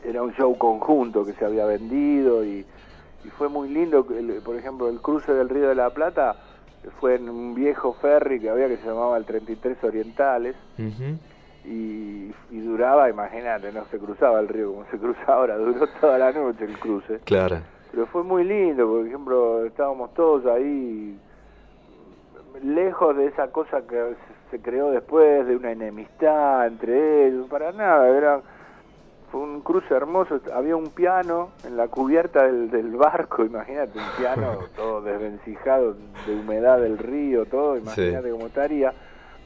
era 0.05 0.23
un 0.23 0.33
show 0.35 0.57
conjunto 0.59 1.25
que 1.25 1.33
se 1.35 1.45
había 1.45 1.65
vendido 1.65 2.45
y, 2.45 2.67
y 3.25 3.29
fue 3.39 3.49
muy 3.49 3.69
lindo. 3.69 4.07
El- 4.11 4.43
por 4.43 4.57
ejemplo, 4.57 4.89
el 4.89 5.01
cruce 5.01 5.33
del 5.33 5.49
Río 5.49 5.69
de 5.69 5.75
la 5.75 5.91
Plata 5.91 6.37
fue 6.99 7.15
en 7.15 7.29
un 7.31 7.55
viejo 7.55 7.95
ferry 7.95 8.41
que 8.41 8.51
había 8.51 8.67
que 8.69 8.79
se 8.79 8.87
llamaba 8.87 9.17
el 9.17 9.25
33 9.25 9.77
Orientales 9.85 10.57
y, 11.65 12.33
y 12.51 12.61
duraba, 12.61 13.09
imagínate, 13.11 13.73
no 13.73 13.85
se 13.87 13.99
cruzaba 13.99 14.41
el 14.41 14.49
río 14.49 14.73
como 14.73 14.85
se 14.91 14.99
cruza 14.99 15.21
ahora, 15.27 15.57
duró 15.57 15.87
toda 16.01 16.19
la 16.19 16.33
noche 16.33 16.65
el 16.65 16.79
cruce. 16.79 17.19
Claro. 17.25 17.59
Pero 17.91 18.07
fue 18.07 18.23
muy 18.23 18.45
lindo, 18.45 18.87
por 18.89 19.07
ejemplo, 19.07 19.65
estábamos 19.65 20.15
todos 20.15 20.47
ahí 20.47 21.19
lejos 22.63 23.17
de 23.17 23.27
esa 23.27 23.49
cosa 23.49 23.83
que 23.87 24.15
se- 24.51 24.61
creó 24.61 24.91
después, 24.91 25.47
de 25.47 25.57
una 25.57 25.73
enemistad 25.73 26.67
entre 26.67 27.29
ellos, 27.29 27.49
para 27.49 27.73
nada, 27.73 28.09
era, 28.09 28.41
fue 29.31 29.41
un 29.41 29.61
cruce 29.61 29.95
hermoso, 29.95 30.41
había 30.55 30.77
un 30.77 30.89
piano 30.91 31.51
en 31.65 31.77
la 31.77 31.89
cubierta 31.89 32.45
del, 32.45 32.71
del 32.71 32.91
barco, 32.97 33.45
imagínate, 33.45 33.99
un 33.99 34.05
piano 34.19 34.59
todo 34.77 35.01
desvencijado 35.03 35.95
de 36.27 36.35
humedad 36.35 36.81
del 36.81 36.99
río, 36.99 37.47
todo, 37.47 37.77
imagínate 37.77 38.31
cómo 38.31 38.47
estaría. 38.47 38.93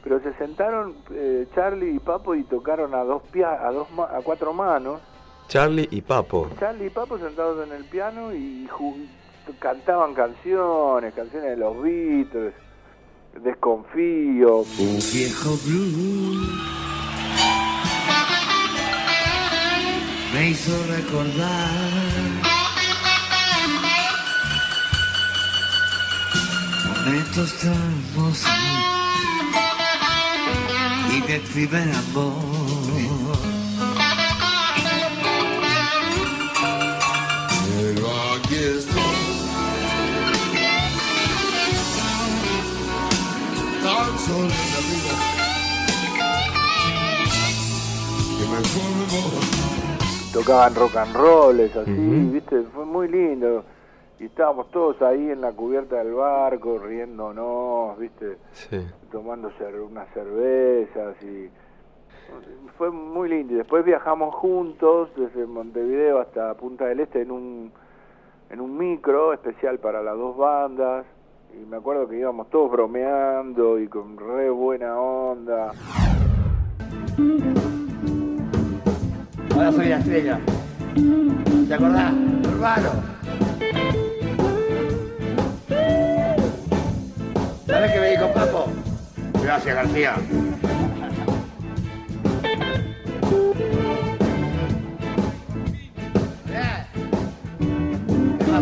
Pero 0.05 0.21
se 0.21 0.33
sentaron 0.35 0.95
eh, 1.11 1.47
Charlie 1.55 1.95
y 1.95 1.99
Papo 1.99 2.35
y 2.35 2.43
tocaron 2.43 2.93
a 2.93 3.03
dos 3.03 3.23
pia 3.31 3.53
a 3.67 3.71
dos 3.71 3.89
ma- 3.91 4.05
a 4.05 4.21
cuatro 4.21 4.53
manos 4.53 5.01
Charlie 5.47 5.87
y 5.91 6.01
Papo. 6.01 6.47
Charlie 6.59 6.85
y 6.85 6.89
Papo 6.91 7.17
sentados 7.17 7.67
en 7.67 7.73
el 7.73 7.85
piano 7.85 8.31
y 8.33 8.67
cantaban 9.59 10.13
canciones, 10.13 11.13
canciones 11.13 11.49
de 11.51 11.57
los 11.57 11.81
Beatles, 11.81 12.53
Desconfío. 13.43 14.57
Un 14.59 14.99
viejo 15.11 15.57
blues 15.65 16.49
me 20.33 20.49
hizo 20.49 20.71
recordar 20.87 21.71
momentos 27.05 27.53
tan 27.59 27.73
hermosos 27.73 28.51
Tocaban 50.33 50.75
rock 50.75 50.95
and 50.97 51.15
roll, 51.15 51.59
es 51.61 51.75
así, 51.75 51.91
¿viste? 51.91 52.61
Fue 52.73 52.85
muy 52.85 53.07
lindo. 53.07 53.63
Y 54.19 54.25
estábamos 54.25 54.69
todos 54.71 55.01
ahí 55.01 55.29
en 55.29 55.41
la 55.41 55.51
cubierta 55.51 55.97
del 55.97 56.13
barco 56.13 56.77
riéndonos, 56.77 57.97
¿viste? 57.97 58.37
Tomando 59.15 59.49
unas 59.89 60.09
cervezas 60.09 61.15
y 61.23 61.49
fue 62.77 62.91
muy 62.91 63.29
lindo. 63.29 63.53
Y 63.53 63.55
después 63.55 63.85
viajamos 63.85 64.35
juntos 64.35 65.09
desde 65.15 65.45
Montevideo 65.45 66.19
hasta 66.19 66.53
Punta 66.55 66.87
del 66.87 66.99
Este 66.99 67.21
en 67.21 67.31
un 67.31 67.71
en 68.49 68.59
un 68.59 68.77
micro 68.77 69.31
especial 69.31 69.79
para 69.79 70.03
las 70.03 70.17
dos 70.17 70.35
bandas 70.35 71.05
y 71.53 71.65
me 71.65 71.77
acuerdo 71.77 72.09
que 72.09 72.17
íbamos 72.17 72.49
todos 72.49 72.69
bromeando 72.69 73.79
y 73.79 73.87
con 73.87 74.17
re 74.17 74.49
buena 74.49 74.99
onda. 74.99 75.71
Ahora 79.55 79.71
soy 79.71 79.87
la 79.87 79.99
estrella. 79.99 80.41
¿Te 81.69 81.73
acordás? 81.73 82.13
Hermano. 82.43 82.89
¿Sabes 87.65 87.91
qué 87.93 87.99
me 88.01 88.09
dijo 88.09 88.33
Papo? 88.33 88.94
Gracias, 89.45 89.75
García. 89.75 90.15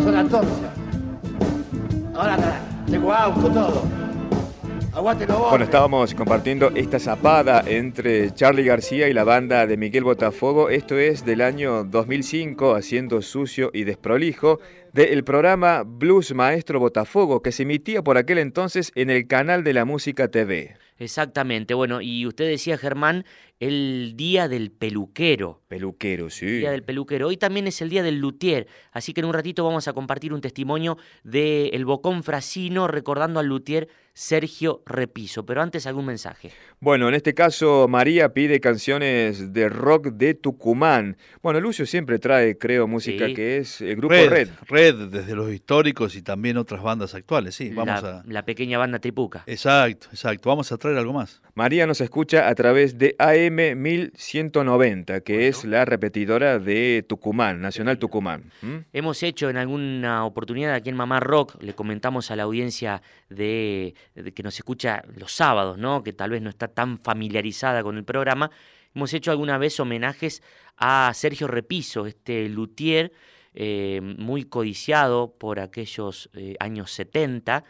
Son 0.02 0.12
las 0.12 0.30
12. 0.30 0.48
Ahora 2.14 2.36
tengo 2.86 3.14
auto, 3.14 3.48
todo. 3.48 3.94
Bueno, 5.50 5.64
estábamos 5.64 6.14
compartiendo 6.14 6.70
esta 6.74 6.98
zapada 6.98 7.64
entre 7.66 8.32
Charlie 8.32 8.64
García 8.64 9.08
y 9.08 9.12
la 9.12 9.24
banda 9.24 9.66
de 9.66 9.76
Miguel 9.76 10.04
Botafogo. 10.04 10.68
Esto 10.68 10.98
es 10.98 11.24
del 11.24 11.40
año 11.40 11.84
2005, 11.84 12.74
haciendo 12.74 13.20
sucio 13.22 13.70
y 13.72 13.84
desprolijo, 13.84 14.60
del 14.94 15.24
programa 15.24 15.82
Blues 15.84 16.32
Maestro 16.34 16.78
Botafogo, 16.78 17.42
que 17.42 17.50
se 17.50 17.64
emitía 17.64 18.02
por 18.02 18.16
aquel 18.16 18.38
entonces 18.38 18.92
en 18.94 19.10
el 19.10 19.26
canal 19.26 19.64
de 19.64 19.72
la 19.72 19.84
Música 19.84 20.28
TV. 20.28 20.76
Exactamente, 20.98 21.74
bueno, 21.74 22.00
y 22.00 22.24
usted 22.26 22.46
decía, 22.46 22.78
Germán, 22.78 23.24
el 23.60 24.14
día 24.16 24.48
del 24.48 24.70
peluquero. 24.70 25.62
Peluquero, 25.68 26.30
sí. 26.30 26.46
Día 26.46 26.70
del 26.70 26.82
peluquero. 26.82 27.28
Hoy 27.28 27.36
también 27.36 27.66
es 27.66 27.80
el 27.82 27.88
día 27.90 28.02
del 28.02 28.18
luthier, 28.18 28.66
así 28.92 29.12
que 29.12 29.20
en 29.20 29.26
un 29.26 29.34
ratito 29.34 29.64
vamos 29.64 29.88
a 29.88 29.92
compartir 29.92 30.32
un 30.32 30.40
testimonio 30.40 30.98
de 31.24 31.68
El 31.68 31.84
Bocón 31.84 32.22
Frasino 32.22 32.86
recordando 32.88 33.40
al 33.40 33.46
luthier 33.46 33.88
Sergio 34.12 34.82
Repiso. 34.86 35.44
Pero 35.44 35.60
antes 35.60 35.86
algún 35.88 36.06
mensaje. 36.06 36.52
Bueno, 36.78 37.08
en 37.08 37.14
este 37.14 37.34
caso 37.34 37.88
María 37.88 38.32
pide 38.32 38.60
canciones 38.60 39.52
de 39.52 39.68
rock 39.68 40.08
de 40.08 40.34
Tucumán. 40.34 41.16
Bueno, 41.42 41.60
Lucio 41.60 41.84
siempre 41.86 42.20
trae, 42.20 42.56
creo, 42.56 42.86
música 42.86 43.26
Sí. 43.26 43.34
que 43.34 43.56
es 43.56 43.80
el 43.80 43.96
grupo 43.96 44.14
Red, 44.14 44.28
Red. 44.30 44.48
Red, 44.68 44.94
desde 45.08 45.34
los 45.34 45.52
históricos 45.52 46.14
y 46.14 46.22
también 46.22 46.56
otras 46.58 46.82
bandas 46.82 47.14
actuales, 47.14 47.56
sí. 47.56 47.70
Vamos 47.70 48.02
la, 48.02 48.18
a... 48.20 48.24
la 48.24 48.44
pequeña 48.44 48.78
banda 48.78 49.00
Tripuca. 49.00 49.42
Exacto, 49.46 50.06
exacto. 50.12 50.48
Vamos 50.48 50.70
a 50.70 50.76
traer 50.76 50.96
algo 50.98 51.12
más. 51.12 51.42
María 51.54 51.84
nos 51.86 52.00
escucha 52.00 52.48
a 52.48 52.54
través 52.54 52.96
de 52.98 53.16
AM 53.46 53.76
1190, 53.80 55.20
que 55.20 55.48
es 55.48 55.64
la 55.64 55.84
repetidora 55.84 56.58
de 56.58 57.04
Tucumán, 57.08 57.60
Nacional 57.60 57.98
Tucumán. 57.98 58.50
¿Mm? 58.62 58.76
Hemos 58.92 59.22
hecho 59.22 59.50
en 59.50 59.56
alguna 59.56 60.24
oportunidad 60.24 60.74
aquí 60.74 60.90
en 60.90 60.96
Mamá 60.96 61.20
Rock, 61.20 61.62
le 61.62 61.74
comentamos 61.74 62.30
a 62.30 62.36
la 62.36 62.44
audiencia 62.44 63.02
de, 63.28 63.94
de 64.14 64.32
que 64.32 64.42
nos 64.42 64.56
escucha 64.56 65.02
los 65.16 65.32
sábados, 65.32 65.78
¿no? 65.78 66.02
que 66.02 66.12
tal 66.12 66.30
vez 66.30 66.42
no 66.42 66.50
está 66.50 66.68
tan 66.68 66.98
familiarizada 66.98 67.82
con 67.82 67.96
el 67.96 68.04
programa, 68.04 68.50
hemos 68.94 69.12
hecho 69.12 69.30
alguna 69.30 69.58
vez 69.58 69.78
homenajes 69.80 70.42
a 70.76 71.10
Sergio 71.14 71.46
Repiso, 71.46 72.06
este 72.06 72.48
luthier 72.48 73.12
eh, 73.56 74.00
muy 74.02 74.44
codiciado 74.44 75.32
por 75.38 75.60
aquellos 75.60 76.28
eh, 76.34 76.56
años 76.58 76.90
70, 76.90 77.64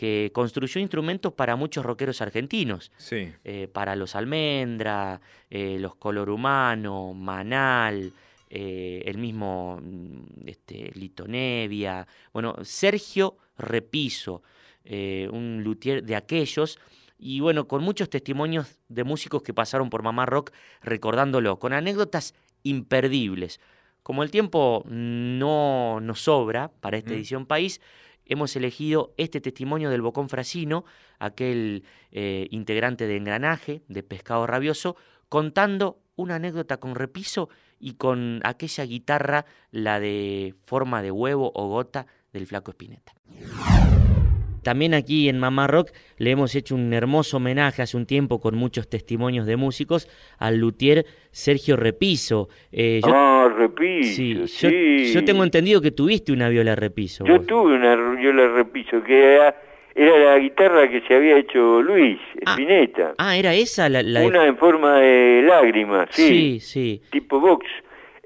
que 0.00 0.30
construyó 0.32 0.80
instrumentos 0.80 1.34
para 1.34 1.56
muchos 1.56 1.84
rockeros 1.84 2.22
argentinos. 2.22 2.90
Sí. 2.96 3.34
eh, 3.44 3.68
para 3.70 3.96
los 3.96 4.14
Almendra, 4.16 5.20
eh, 5.50 5.76
los 5.78 5.94
Color 5.94 6.30
Humano, 6.30 7.12
Manal, 7.12 8.14
eh, 8.48 9.02
el 9.04 9.18
mismo 9.18 9.78
mm, 9.82 10.48
este, 10.48 10.90
Lito 10.94 11.28
Nevia. 11.28 12.06
Bueno, 12.32 12.56
Sergio 12.62 13.36
Repiso, 13.58 14.42
un 14.86 15.60
luthier 15.62 16.02
de 16.02 16.16
aquellos. 16.16 16.78
Y 17.18 17.40
bueno, 17.40 17.68
con 17.68 17.82
muchos 17.82 18.08
testimonios 18.08 18.78
de 18.88 19.04
músicos 19.04 19.42
que 19.42 19.52
pasaron 19.52 19.90
por 19.90 20.02
Mamá 20.02 20.24
Rock 20.24 20.52
recordándolo, 20.80 21.58
con 21.58 21.74
anécdotas 21.74 22.32
imperdibles. 22.62 23.60
Como 24.02 24.22
el 24.22 24.30
tiempo 24.30 24.82
no 24.86 26.00
nos 26.00 26.22
sobra 26.22 26.70
para 26.80 26.96
esta 26.96 27.10
Mm. 27.10 27.16
edición 27.16 27.44
país, 27.44 27.82
hemos 28.30 28.56
elegido 28.56 29.12
este 29.18 29.40
testimonio 29.40 29.90
del 29.90 30.00
Bocón 30.00 30.30
Frasino, 30.30 30.84
aquel 31.18 31.84
eh, 32.12 32.46
integrante 32.50 33.06
de 33.06 33.16
Engranaje, 33.16 33.82
de 33.88 34.02
Pescado 34.02 34.46
Rabioso, 34.46 34.96
contando 35.28 35.98
una 36.16 36.36
anécdota 36.36 36.78
con 36.78 36.94
repiso 36.94 37.50
y 37.78 37.94
con 37.94 38.40
aquella 38.44 38.84
guitarra, 38.84 39.46
la 39.70 40.00
de 40.00 40.54
forma 40.64 41.02
de 41.02 41.10
huevo 41.10 41.50
o 41.54 41.68
gota 41.68 42.06
del 42.32 42.46
Flaco 42.46 42.70
Espineta. 42.70 43.12
También 44.62 44.94
aquí 44.94 45.28
en 45.28 45.38
Mamá 45.38 45.66
Rock 45.66 45.90
le 46.18 46.30
hemos 46.30 46.54
hecho 46.54 46.74
un 46.74 46.92
hermoso 46.92 47.38
homenaje 47.38 47.82
hace 47.82 47.96
un 47.96 48.06
tiempo 48.06 48.40
con 48.40 48.56
muchos 48.56 48.88
testimonios 48.88 49.46
de 49.46 49.56
músicos 49.56 50.08
al 50.38 50.58
luthier 50.58 51.06
Sergio 51.30 51.76
Repiso. 51.76 52.48
Eh, 52.72 53.00
yo- 53.04 53.12
Ah, 53.14 53.48
Repiso, 53.56 54.14
sí, 54.14 54.34
yo- 54.34 54.46
sí. 54.46 55.12
Yo, 55.12 55.24
tengo 55.24 55.44
entendido 55.44 55.80
que 55.80 55.90
tuviste 55.90 56.32
una 56.32 56.48
viola 56.48 56.74
Repiso. 56.76 57.24
Yo 57.24 57.38
vos. 57.38 57.46
tuve 57.46 57.74
una 57.74 57.96
viola 57.96 58.48
repiso 58.48 59.02
que 59.02 59.34
era, 59.34 59.56
era 59.94 60.18
la 60.18 60.38
guitarra 60.38 60.88
que 60.88 61.00
se 61.02 61.14
había 61.14 61.36
hecho 61.38 61.82
Luis 61.82 62.18
Spinetta. 62.46 63.14
Ah, 63.18 63.36
era 63.36 63.54
esa 63.54 63.88
la, 63.88 64.02
la 64.02 64.20
de- 64.20 64.26
Una 64.26 64.46
en 64.46 64.56
forma 64.56 64.96
de 65.00 65.42
lágrima, 65.46 66.06
sí. 66.10 66.28
Sí, 66.28 66.60
sí. 66.60 67.02
Tipo 67.10 67.40
box. 67.40 67.66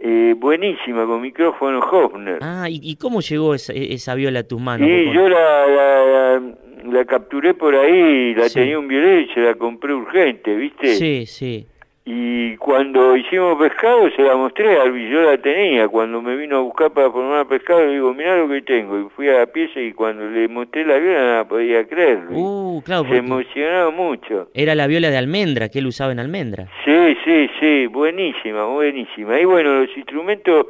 Eh, 0.06 0.34
buenísima, 0.36 1.06
con 1.06 1.22
micrófono 1.22 1.78
Hofner. 1.80 2.38
Ah, 2.42 2.68
¿y, 2.68 2.78
y 2.82 2.96
cómo 2.96 3.22
llegó 3.22 3.54
esa, 3.54 3.72
esa 3.72 4.14
viola 4.14 4.40
a 4.40 4.42
tus 4.42 4.60
manos? 4.60 4.86
sí, 4.86 5.06
yo 5.14 5.28
la, 5.30 5.66
la, 5.66 6.04
la- 6.04 6.42
la 6.92 7.04
capturé 7.06 7.54
por 7.54 7.74
ahí, 7.74 8.34
la 8.34 8.50
Sí. 8.50 8.56
tenía 8.56 8.78
un 8.78 8.86
violero 8.86 9.20
y 9.20 9.28
se 9.32 9.40
la 9.40 9.54
compré 9.54 9.94
urgente, 9.94 10.54
¿viste? 10.54 10.88
Sí, 10.96 11.24
sí. 11.24 11.66
Y 12.06 12.58
cuando 12.58 13.16
hicimos 13.16 13.58
pescado 13.58 14.10
se 14.14 14.22
la 14.22 14.36
mostré 14.36 14.78
a 14.78 14.84
yo 14.84 15.22
la 15.22 15.38
tenía. 15.38 15.88
Cuando 15.88 16.20
me 16.20 16.36
vino 16.36 16.58
a 16.58 16.60
buscar 16.60 16.90
para 16.90 17.10
formar 17.10 17.46
pescado, 17.46 17.80
le 17.80 17.94
digo, 17.94 18.12
mirá 18.12 18.36
lo 18.36 18.46
que 18.46 18.60
tengo. 18.60 19.00
Y 19.00 19.08
fui 19.16 19.28
a 19.30 19.38
la 19.38 19.46
pieza 19.46 19.80
y 19.80 19.94
cuando 19.94 20.28
le 20.28 20.46
mostré 20.48 20.84
la 20.84 20.98
viola 20.98 21.20
no 21.20 21.36
la 21.36 21.48
podía 21.48 21.86
creer. 21.86 22.26
Uh, 22.28 22.82
claro, 22.84 23.06
se 23.08 23.16
emocionó 23.16 23.90
mucho. 23.90 24.50
era 24.52 24.74
la 24.74 24.86
viola 24.86 25.08
de 25.08 25.16
almendra 25.16 25.70
que 25.70 25.78
él 25.78 25.86
usaba 25.86 26.12
en 26.12 26.20
almendra. 26.20 26.68
Sí, 26.84 27.16
sí, 27.24 27.48
sí, 27.58 27.86
buenísima, 27.86 28.66
buenísima. 28.66 29.40
Y 29.40 29.46
bueno, 29.46 29.80
los 29.80 29.96
instrumentos, 29.96 30.66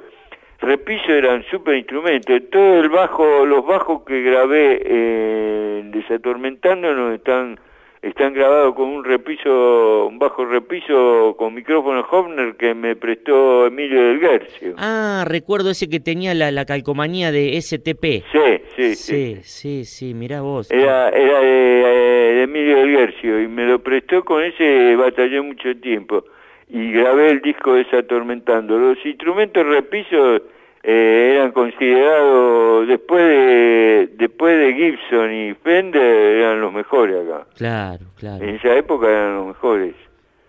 repiso, 0.60 1.12
eran 1.12 1.42
super 1.50 1.74
instrumentos. 1.74 2.42
Todo 2.52 2.78
el 2.78 2.88
bajo, 2.90 3.44
los 3.44 3.66
bajos 3.66 4.02
que 4.04 4.22
grabé 4.22 4.82
eh, 4.84 5.82
Desatormentándonos 5.86 7.14
están 7.14 7.58
están 8.04 8.34
grabados 8.34 8.74
con 8.74 8.88
un 8.90 9.02
repiso, 9.02 10.06
un 10.06 10.18
bajo 10.18 10.44
repiso 10.44 11.34
con 11.38 11.54
micrófono 11.54 12.06
Hofner 12.10 12.54
que 12.56 12.74
me 12.74 12.96
prestó 12.96 13.66
Emilio 13.66 14.08
del 14.08 14.20
Guercio. 14.20 14.74
Ah, 14.76 15.24
recuerdo 15.26 15.70
ese 15.70 15.88
que 15.88 16.00
tenía 16.00 16.34
la, 16.34 16.50
la 16.50 16.66
calcomanía 16.66 17.32
de 17.32 17.58
STP. 17.60 18.24
Sí, 18.30 18.62
sí, 18.76 18.94
sí. 18.94 18.96
Sí, 18.96 19.36
sí, 19.42 19.84
sí, 19.84 20.14
mirá 20.14 20.42
vos. 20.42 20.70
Era, 20.70 21.08
era 21.08 21.40
de, 21.40 21.80
eh, 21.80 22.34
de 22.34 22.42
Emilio 22.42 22.76
del 22.76 22.90
Guercio 22.90 23.40
y 23.40 23.48
me 23.48 23.64
lo 23.64 23.78
prestó 23.78 24.22
con 24.22 24.44
ese 24.44 24.94
batallé 24.96 25.40
mucho 25.40 25.74
tiempo 25.76 26.24
y 26.68 26.92
grabé 26.92 27.30
el 27.30 27.40
disco 27.40 27.72
Desatormentando. 27.72 28.78
Los 28.78 28.98
instrumentos 29.06 29.66
repiso 29.66 30.42
eh, 30.86 31.32
eran 31.36 31.52
considerados 31.52 32.86
después 32.86 33.22
de 33.22 34.10
después 34.18 34.58
de 34.58 34.74
Gibson 34.74 35.32
y 35.32 35.54
Fender 35.54 36.02
eran 36.02 36.60
los 36.60 36.72
mejores 36.72 37.26
acá. 37.26 37.46
Claro, 37.56 38.04
claro. 38.16 38.44
En 38.44 38.56
esa 38.56 38.76
época 38.76 39.08
eran 39.08 39.36
los 39.36 39.46
mejores. 39.48 39.94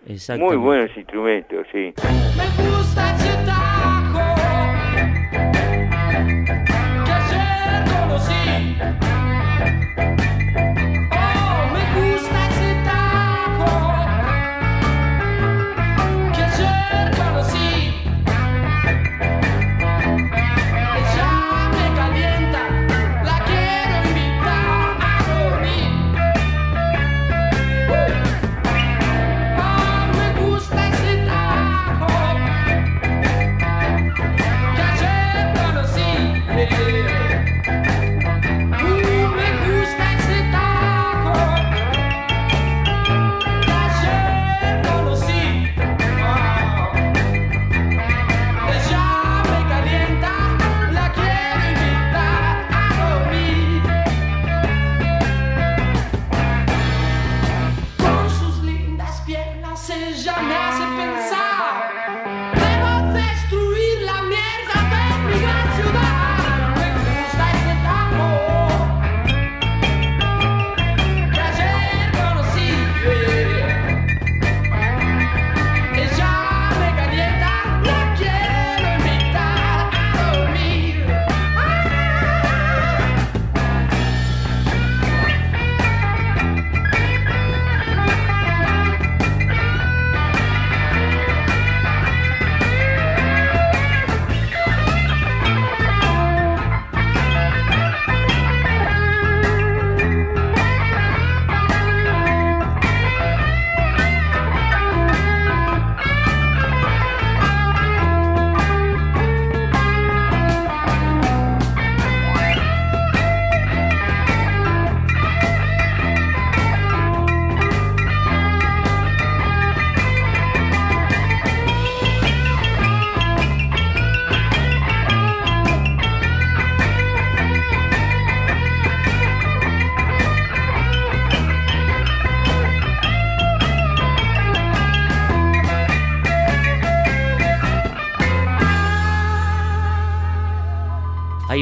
Muy 0.04 0.14
Exactamente. 0.14 0.56
buenos 0.56 0.96
instrumentos, 0.96 1.66
sí. 1.72 1.94
Me 2.36 2.68
gusta 2.68 3.16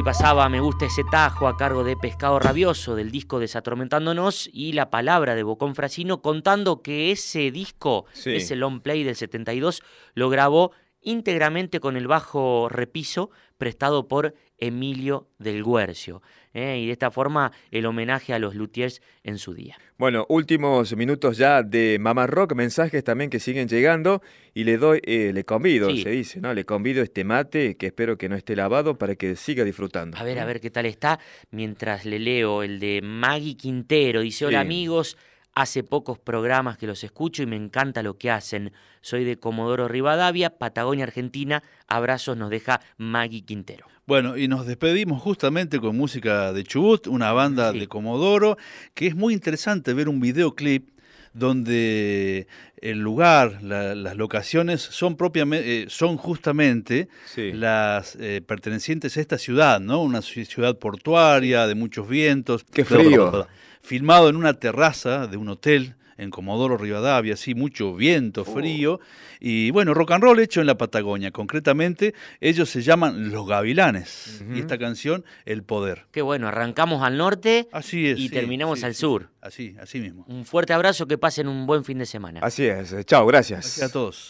pasaba 0.05 0.47
Me 0.49 0.59
gusta 0.59 0.85
ese 0.85 1.03
tajo 1.03 1.47
a 1.47 1.57
cargo 1.57 1.83
de 1.83 1.97
Pescado 1.97 2.37
Rabioso 2.37 2.95
del 2.95 3.09
disco 3.09 3.39
Desatormentándonos 3.39 4.47
y 4.53 4.73
la 4.73 4.91
palabra 4.91 5.33
de 5.33 5.41
Bocón 5.41 5.73
Frasino 5.73 6.21
contando 6.21 6.83
que 6.83 7.11
ese 7.11 7.49
disco, 7.49 8.05
ese 8.23 8.55
long 8.55 8.81
play 8.81 9.03
del 9.03 9.15
72, 9.15 9.81
lo 10.13 10.29
grabó 10.29 10.73
íntegramente 11.01 11.79
con 11.79 11.97
el 11.97 12.05
bajo 12.05 12.69
repiso 12.69 13.31
prestado 13.57 14.07
por 14.07 14.35
Emilio 14.57 15.27
del 15.37 15.63
Guercio. 15.63 16.21
¿eh? 16.55 16.79
y 16.79 16.87
de 16.87 16.93
esta 16.93 17.11
forma 17.11 17.51
el 17.69 17.85
homenaje 17.85 18.33
a 18.33 18.39
los 18.39 18.55
luthiers 18.55 19.01
en 19.23 19.37
su 19.37 19.53
día. 19.53 19.77
Bueno, 19.97 20.25
últimos 20.29 20.95
minutos 20.95 21.37
ya 21.37 21.61
de 21.61 21.97
Mamá 21.99 22.25
Rock, 22.25 22.55
mensajes 22.55 23.03
también 23.03 23.29
que 23.29 23.39
siguen 23.39 23.67
llegando 23.67 24.21
y 24.53 24.63
le 24.63 24.77
doy, 24.77 25.01
eh, 25.03 25.31
le 25.33 25.43
convido, 25.43 25.89
se 25.95 26.09
dice, 26.09 26.41
¿no? 26.41 26.53
Le 26.53 26.65
convido 26.65 27.03
este 27.03 27.23
mate 27.23 27.75
que 27.77 27.87
espero 27.87 28.17
que 28.17 28.29
no 28.29 28.35
esté 28.35 28.55
lavado 28.55 28.97
para 28.97 29.15
que 29.15 29.35
siga 29.35 29.63
disfrutando. 29.63 30.17
A 30.17 30.23
ver, 30.23 30.39
a 30.39 30.45
ver 30.45 30.59
qué 30.59 30.71
tal 30.71 30.85
está. 30.85 31.19
Mientras 31.51 32.05
le 32.05 32.19
leo 32.19 32.63
el 32.63 32.79
de 32.79 33.01
Maggie 33.03 33.57
Quintero, 33.57 34.21
dice, 34.21 34.45
hola 34.45 34.61
amigos. 34.61 35.17
Hace 35.57 35.83
pocos 35.83 36.19
programas 36.19 36.77
que 36.77 36.85
los 36.85 37.01
escucho 37.05 37.41
y 37.41 37.45
me 37.45 37.55
encanta 37.55 38.03
lo 38.03 38.17
que 38.17 38.29
hacen. 38.29 38.73
Soy 38.99 39.23
de 39.23 39.37
Comodoro 39.37 39.87
Rivadavia, 39.87 40.49
Patagonia, 40.49 41.05
Argentina. 41.05 41.63
Abrazos 41.87 42.35
nos 42.35 42.49
deja 42.49 42.81
Maggie 42.97 43.45
Quintero. 43.45 43.87
Bueno, 44.07 44.37
y 44.37 44.47
nos 44.47 44.67
despedimos 44.67 45.19
justamente 45.19 45.79
con 45.79 45.97
música 45.97 46.53
de 46.53 46.63
Chubut, 46.63 47.07
una 47.07 47.31
banda 47.31 47.71
de 47.71 47.87
Comodoro, 47.87 48.55
que 48.93 49.07
es 49.07 49.15
muy 49.15 49.33
interesante 49.33 49.95
ver 49.95 50.09
un 50.09 50.19
videoclip 50.19 50.89
donde 51.33 52.47
el 52.77 52.99
lugar, 52.99 53.63
las 53.63 54.15
locaciones 54.15 54.81
son 54.81 55.17
propiamente, 55.17 55.81
eh, 55.81 55.85
son 55.89 56.17
justamente 56.17 57.09
las 57.35 58.15
eh, 58.17 58.43
pertenecientes 58.45 59.17
a 59.17 59.21
esta 59.21 59.39
ciudad, 59.39 59.79
¿no? 59.79 60.03
Una 60.03 60.21
ciudad 60.21 60.77
portuaria 60.77 61.65
de 61.65 61.73
muchos 61.73 62.07
vientos. 62.07 62.63
Qué 62.63 62.85
frío 62.85 63.47
filmado 63.81 64.29
en 64.29 64.35
una 64.35 64.53
terraza 64.53 65.25
de 65.25 65.37
un 65.37 65.49
hotel 65.49 65.95
en 66.17 66.29
Comodoro 66.29 66.77
Rivadavia, 66.77 67.33
así 67.33 67.55
mucho 67.55 67.93
viento, 67.95 68.41
oh. 68.41 68.45
frío, 68.45 68.99
y 69.39 69.71
bueno, 69.71 69.93
rock 69.93 70.11
and 70.11 70.23
roll 70.23 70.39
hecho 70.39 70.61
en 70.61 70.67
la 70.67 70.77
Patagonia. 70.77 71.31
Concretamente, 71.31 72.13
ellos 72.41 72.69
se 72.69 72.81
llaman 72.81 73.31
Los 73.31 73.47
Gavilanes, 73.47 74.43
y 74.53 74.59
esta 74.59 74.77
canción, 74.77 75.25
El 75.45 75.63
Poder. 75.63 76.05
Qué 76.11 76.21
bueno, 76.21 76.47
arrancamos 76.47 77.03
al 77.03 77.17
norte 77.17 77.67
así 77.71 78.07
es, 78.07 78.19
y 78.19 78.29
terminamos 78.29 78.83
al 78.83 78.95
sur. 78.95 79.29
Así, 79.41 79.75
así 79.79 79.99
mismo. 79.99 80.25
Un 80.27 80.45
fuerte 80.45 80.73
abrazo, 80.73 81.07
que 81.07 81.17
pasen 81.17 81.47
un 81.47 81.65
buen 81.65 81.83
fin 81.83 81.97
de 81.99 82.05
semana. 82.05 82.39
Así 82.41 82.65
es, 82.65 82.95
chao, 83.05 83.25
gracias. 83.25 83.77
Gracias 83.77 83.89
a 83.89 83.93
todos. 83.93 84.29